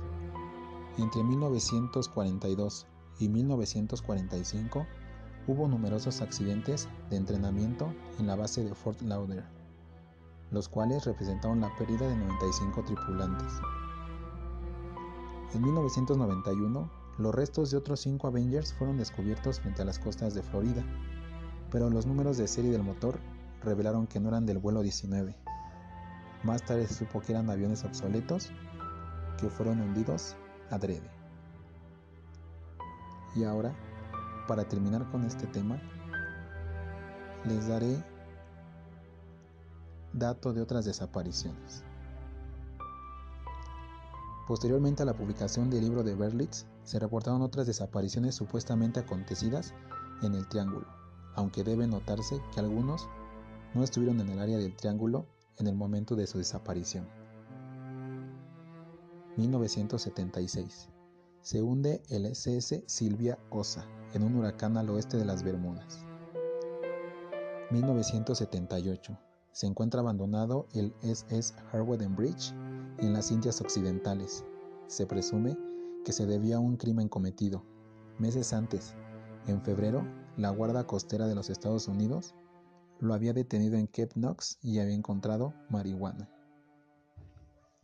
entre 1.01 1.23
1942 1.23 2.85
y 3.19 3.29
1945 3.29 4.85
hubo 5.47 5.67
numerosos 5.67 6.21
accidentes 6.21 6.89
de 7.09 7.17
entrenamiento 7.17 7.93
en 8.19 8.27
la 8.27 8.35
base 8.35 8.63
de 8.63 8.75
Fort 8.75 9.01
Lauderdale, 9.01 9.47
los 10.51 10.69
cuales 10.69 11.05
representaron 11.05 11.61
la 11.61 11.75
pérdida 11.77 12.07
de 12.07 12.15
95 12.15 12.83
tripulantes. 12.83 13.53
En 15.53 15.61
1991, 15.61 16.91
los 17.17 17.35
restos 17.35 17.71
de 17.71 17.77
otros 17.77 18.01
cinco 18.01 18.27
Avengers 18.27 18.73
fueron 18.73 18.97
descubiertos 18.97 19.59
frente 19.59 19.81
a 19.81 19.85
las 19.85 19.99
costas 19.99 20.33
de 20.33 20.43
Florida, 20.43 20.83
pero 21.71 21.89
los 21.89 22.05
números 22.05 22.37
de 22.37 22.47
serie 22.47 22.71
del 22.71 22.83
motor 22.83 23.19
revelaron 23.63 24.07
que 24.07 24.19
no 24.19 24.29
eran 24.29 24.45
del 24.45 24.59
vuelo 24.59 24.81
19. 24.81 25.35
Más 26.43 26.63
tarde 26.63 26.87
se 26.87 26.93
supo 26.93 27.21
que 27.21 27.33
eran 27.33 27.49
aviones 27.49 27.83
obsoletos 27.83 28.51
que 29.39 29.49
fueron 29.49 29.81
hundidos 29.81 30.35
adrede. 30.69 31.09
Y 33.35 33.43
ahora, 33.43 33.75
para 34.47 34.67
terminar 34.67 35.09
con 35.11 35.23
este 35.23 35.47
tema, 35.47 35.81
les 37.45 37.67
daré 37.67 38.03
dato 40.13 40.53
de 40.53 40.61
otras 40.61 40.85
desapariciones. 40.85 41.83
Posteriormente 44.47 45.03
a 45.03 45.05
la 45.05 45.13
publicación 45.13 45.69
del 45.69 45.81
libro 45.81 46.03
de 46.03 46.15
Berlitz, 46.15 46.65
se 46.83 46.97
reportaron 46.97 47.43
otras 47.43 47.67
desapariciones 47.67 48.33
supuestamente 48.33 48.99
acontecidas 48.99 49.75
en 50.23 50.33
el 50.33 50.47
Triángulo, 50.47 50.87
aunque 51.35 51.63
debe 51.63 51.85
notarse 51.85 52.41
que 52.51 52.59
algunos 52.59 53.07
no 53.75 53.83
estuvieron 53.83 54.19
en 54.21 54.29
el 54.29 54.39
área 54.39 54.57
del 54.57 54.75
Triángulo 54.75 55.27
en 55.57 55.67
el 55.67 55.75
momento 55.75 56.15
de 56.15 56.25
su 56.25 56.39
desaparición. 56.39 57.18
1976. 59.39 60.89
Se 61.41 61.61
hunde 61.61 62.03
el 62.09 62.25
SS 62.25 62.83
Silvia 62.87 63.39
Osa 63.49 63.85
en 64.13 64.23
un 64.23 64.35
huracán 64.35 64.75
al 64.75 64.89
oeste 64.89 65.17
de 65.17 65.23
las 65.23 65.43
Bermudas. 65.43 66.05
1978. 67.71 69.17
Se 69.53 69.65
encuentra 69.65 70.01
abandonado 70.01 70.67
el 70.73 70.93
SS 71.01 71.55
Harweden 71.71 72.15
Bridge 72.15 72.53
en 72.97 73.13
las 73.13 73.31
Indias 73.31 73.61
Occidentales. 73.61 74.43
Se 74.87 75.05
presume 75.05 75.57
que 76.03 76.11
se 76.11 76.25
debía 76.25 76.57
a 76.57 76.59
un 76.59 76.75
crimen 76.75 77.07
cometido. 77.07 77.63
Meses 78.17 78.51
antes, 78.51 78.93
en 79.47 79.61
febrero, 79.61 80.05
la 80.35 80.49
Guardia 80.49 80.85
Costera 80.85 81.27
de 81.27 81.35
los 81.35 81.49
Estados 81.49 81.87
Unidos 81.87 82.35
lo 82.99 83.13
había 83.13 83.31
detenido 83.31 83.77
en 83.77 83.87
Cape 83.87 84.15
Knox 84.15 84.57
y 84.61 84.79
había 84.79 84.95
encontrado 84.95 85.53
marihuana. 85.69 86.29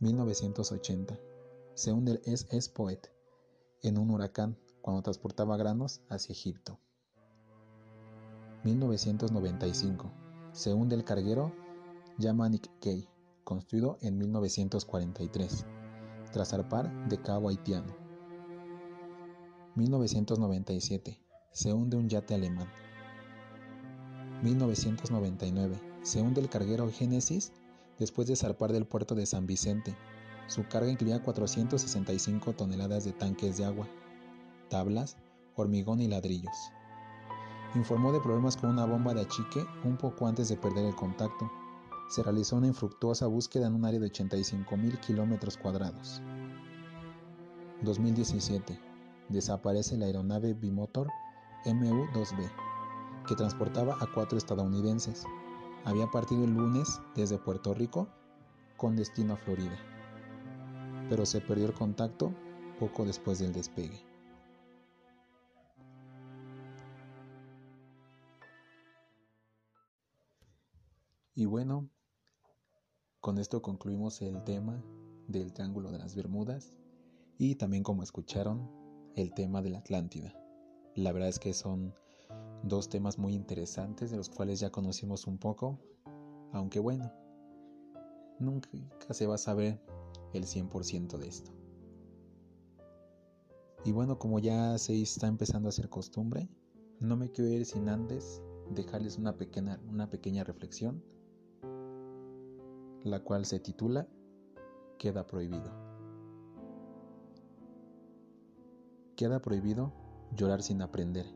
1980. 0.00 1.18
Se 1.76 1.92
hunde 1.92 2.12
el 2.12 2.22
SS 2.24 2.70
Poet 2.70 3.12
en 3.82 3.98
un 3.98 4.10
huracán 4.10 4.56
cuando 4.80 5.02
transportaba 5.02 5.58
granos 5.58 6.00
hacia 6.08 6.32
Egipto. 6.32 6.80
1995. 8.64 10.10
Se 10.52 10.72
hunde 10.72 10.96
el 10.96 11.04
carguero 11.04 11.52
Yamanik 12.16 12.70
Key, 12.80 13.06
construido 13.44 13.98
en 14.00 14.16
1943, 14.16 15.66
tras 16.32 16.48
zarpar 16.48 16.90
de 17.10 17.20
Cabo 17.20 17.50
Haitiano. 17.50 17.94
1997. 19.74 21.22
Se 21.52 21.74
hunde 21.74 21.98
un 21.98 22.08
yate 22.08 22.34
alemán. 22.36 22.68
1999. 24.42 25.78
Se 26.00 26.22
hunde 26.22 26.40
el 26.40 26.48
carguero 26.48 26.90
Génesis 26.90 27.52
después 27.98 28.26
de 28.28 28.36
zarpar 28.36 28.72
del 28.72 28.86
puerto 28.86 29.14
de 29.14 29.26
San 29.26 29.46
Vicente. 29.46 29.94
Su 30.46 30.66
carga 30.68 30.90
incluía 30.90 31.22
465 31.22 32.52
toneladas 32.52 33.04
de 33.04 33.12
tanques 33.12 33.56
de 33.56 33.64
agua, 33.64 33.86
tablas, 34.70 35.16
hormigón 35.56 36.00
y 36.00 36.08
ladrillos. 36.08 36.56
Informó 37.74 38.12
de 38.12 38.20
problemas 38.20 38.56
con 38.56 38.70
una 38.70 38.86
bomba 38.86 39.12
de 39.12 39.22
achique 39.22 39.66
un 39.84 39.96
poco 39.96 40.26
antes 40.26 40.48
de 40.48 40.56
perder 40.56 40.84
el 40.84 40.94
contacto. 40.94 41.50
Se 42.08 42.22
realizó 42.22 42.56
una 42.56 42.68
infructuosa 42.68 43.26
búsqueda 43.26 43.66
en 43.66 43.74
un 43.74 43.84
área 43.84 43.98
de 43.98 44.10
85.000 44.10 45.00
kilómetros 45.00 45.56
cuadrados. 45.56 46.22
2017. 47.82 48.78
Desaparece 49.28 49.96
la 49.96 50.06
aeronave 50.06 50.54
bimotor 50.54 51.08
MU-2B, 51.64 52.48
que 53.26 53.34
transportaba 53.34 53.96
a 54.00 54.06
cuatro 54.14 54.38
estadounidenses. 54.38 55.24
Había 55.84 56.06
partido 56.06 56.44
el 56.44 56.54
lunes 56.54 57.00
desde 57.16 57.38
Puerto 57.38 57.74
Rico 57.74 58.06
con 58.76 58.94
destino 58.94 59.34
a 59.34 59.36
Florida, 59.36 59.76
pero 61.08 61.26
se 61.26 61.40
perdió 61.40 61.66
el 61.66 61.74
contacto 61.74 62.32
poco 62.78 63.04
después 63.04 63.38
del 63.38 63.52
despegue. 63.52 64.00
Y 71.34 71.44
bueno, 71.44 71.90
con 73.20 73.38
esto 73.38 73.60
concluimos 73.60 74.22
el 74.22 74.42
tema 74.44 74.82
del 75.28 75.52
Triángulo 75.52 75.90
de 75.90 75.98
las 75.98 76.14
Bermudas 76.14 76.72
y 77.38 77.56
también 77.56 77.82
como 77.82 78.02
escucharon 78.02 78.70
el 79.16 79.34
tema 79.34 79.60
de 79.60 79.70
la 79.70 79.78
Atlántida. 79.78 80.34
La 80.94 81.12
verdad 81.12 81.28
es 81.28 81.38
que 81.38 81.52
son 81.52 81.94
dos 82.62 82.88
temas 82.88 83.18
muy 83.18 83.34
interesantes 83.34 84.10
de 84.10 84.16
los 84.16 84.30
cuales 84.30 84.60
ya 84.60 84.70
conocimos 84.70 85.26
un 85.26 85.36
poco, 85.38 85.78
aunque 86.52 86.80
bueno, 86.80 87.12
nunca 88.38 88.70
se 89.10 89.26
va 89.26 89.34
a 89.34 89.38
saber 89.38 89.78
el 90.32 90.44
100% 90.44 91.18
de 91.18 91.28
esto. 91.28 91.52
Y 93.84 93.92
bueno, 93.92 94.18
como 94.18 94.38
ya 94.40 94.76
se 94.78 95.00
está 95.00 95.28
empezando 95.28 95.68
a 95.68 95.70
hacer 95.70 95.88
costumbre, 95.88 96.48
no 96.98 97.16
me 97.16 97.30
quiero 97.30 97.50
ir 97.50 97.64
sin 97.64 97.88
antes 97.88 98.42
dejarles 98.70 99.16
una 99.16 99.36
pequeña, 99.36 99.80
una 99.88 100.10
pequeña 100.10 100.42
reflexión, 100.44 101.04
la 103.04 103.20
cual 103.22 103.44
se 103.44 103.60
titula 103.60 104.08
Queda 104.98 105.26
prohibido. 105.26 105.70
Queda 109.14 109.40
prohibido 109.40 109.92
llorar 110.34 110.62
sin 110.62 110.82
aprender, 110.82 111.26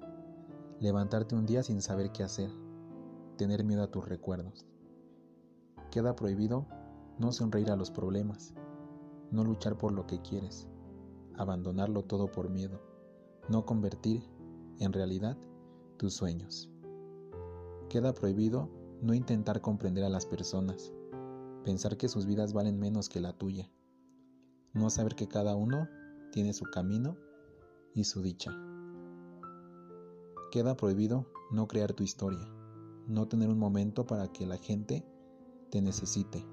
levantarte 0.81 1.35
un 1.35 1.47
día 1.47 1.63
sin 1.63 1.81
saber 1.81 2.11
qué 2.11 2.25
hacer, 2.25 2.51
tener 3.37 3.65
miedo 3.65 3.83
a 3.83 3.91
tus 3.91 4.09
recuerdos. 4.09 4.67
Queda 5.91 6.17
prohibido 6.17 6.67
no 7.19 7.33
sonreír 7.33 7.71
a 7.71 7.77
los 7.77 7.91
problemas, 7.91 8.55
no 9.31 9.45
luchar 9.45 9.79
por 9.79 9.93
lo 9.93 10.07
que 10.07 10.21
quieres, 10.21 10.69
abandonarlo 11.37 12.03
todo 12.03 12.31
por 12.31 12.51
miedo, 12.51 12.81
no 13.49 13.65
convertir 13.65 14.23
en 14.79 14.93
realidad 14.93 15.37
tus 15.97 16.15
sueños. 16.15 16.71
Queda 17.89 18.13
prohibido 18.15 18.71
no 19.03 19.15
intentar 19.15 19.61
comprender 19.61 20.05
a 20.05 20.09
las 20.09 20.27
personas, 20.27 20.93
pensar 21.65 21.97
que 21.97 22.09
sus 22.09 22.27
vidas 22.27 22.53
valen 22.53 22.79
menos 22.79 23.09
que 23.09 23.21
la 23.21 23.33
tuya, 23.33 23.71
no 24.73 24.91
saber 24.91 25.15
que 25.15 25.29
cada 25.29 25.57
uno 25.57 25.89
tiene 26.33 26.53
su 26.53 26.65
camino 26.65 27.17
y 27.95 28.05
su 28.05 28.23
dicha. 28.23 28.53
Queda 30.51 30.77
prohibido 30.77 31.27
no 31.51 31.67
crear 31.69 31.93
tu 31.93 32.03
historia, 32.03 32.47
no 33.07 33.27
tener 33.29 33.49
un 33.49 33.59
momento 33.59 34.07
para 34.07 34.29
que 34.29 34.47
la 34.47 34.59
gente 34.59 35.05
te 35.71 35.81
necesite, 35.81 36.47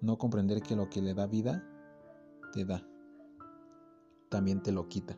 no 0.00 0.18
comprender 0.18 0.62
que 0.62 0.76
lo 0.76 0.88
que 0.88 1.02
le 1.02 1.14
da 1.14 1.26
vida, 1.26 1.64
te 2.52 2.64
da, 2.64 2.86
también 4.28 4.62
te 4.62 4.72
lo 4.72 4.88
quita. 4.88 5.16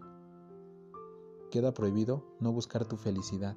Queda 1.51 1.72
prohibido 1.72 2.24
no 2.41 2.53
buscar 2.53 2.87
tu 2.87 2.97
felicidad, 2.97 3.57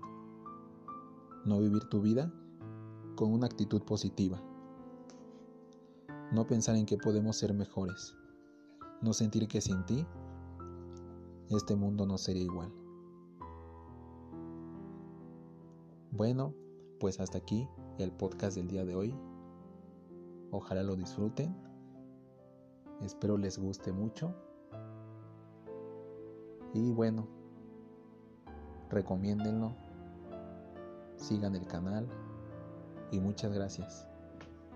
no 1.45 1.59
vivir 1.59 1.85
tu 1.85 2.01
vida 2.01 2.31
con 3.15 3.31
una 3.31 3.45
actitud 3.47 3.81
positiva, 3.83 4.41
no 6.31 6.45
pensar 6.45 6.75
en 6.75 6.85
que 6.85 6.97
podemos 6.97 7.37
ser 7.37 7.53
mejores, 7.53 8.15
no 9.01 9.13
sentir 9.13 9.47
que 9.47 9.61
sin 9.61 9.85
ti 9.85 10.05
este 11.49 11.75
mundo 11.75 12.05
no 12.05 12.17
sería 12.17 12.43
igual. 12.43 12.71
Bueno, 16.11 16.53
pues 16.99 17.19
hasta 17.19 17.37
aquí 17.37 17.67
el 17.99 18.11
podcast 18.11 18.55
del 18.57 18.67
día 18.67 18.85
de 18.85 18.95
hoy. 18.95 19.15
Ojalá 20.55 20.83
lo 20.83 20.95
disfruten. 20.95 21.53
Espero 23.01 23.37
les 23.37 23.59
guste 23.59 23.91
mucho. 23.91 24.33
Y 26.73 26.93
bueno, 26.93 27.27
recomiéndenlo. 28.89 29.73
Sigan 31.17 31.55
el 31.55 31.67
canal. 31.67 32.07
Y 33.11 33.19
muchas 33.19 33.51
gracias. 33.51 34.07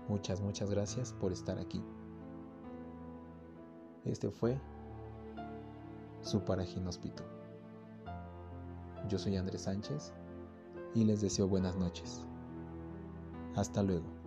Muchas, 0.06 0.42
muchas 0.42 0.70
gracias 0.70 1.14
por 1.14 1.32
estar 1.32 1.58
aquí. 1.58 1.82
Este 4.04 4.30
fue 4.30 4.60
su 6.20 6.40
Paraginóspito. 6.44 7.22
Yo 9.08 9.18
soy 9.18 9.38
Andrés 9.38 9.62
Sánchez 9.62 10.12
y 10.94 11.04
les 11.04 11.22
deseo 11.22 11.48
buenas 11.48 11.74
noches. 11.76 12.22
Hasta 13.56 13.82
luego. 13.82 14.19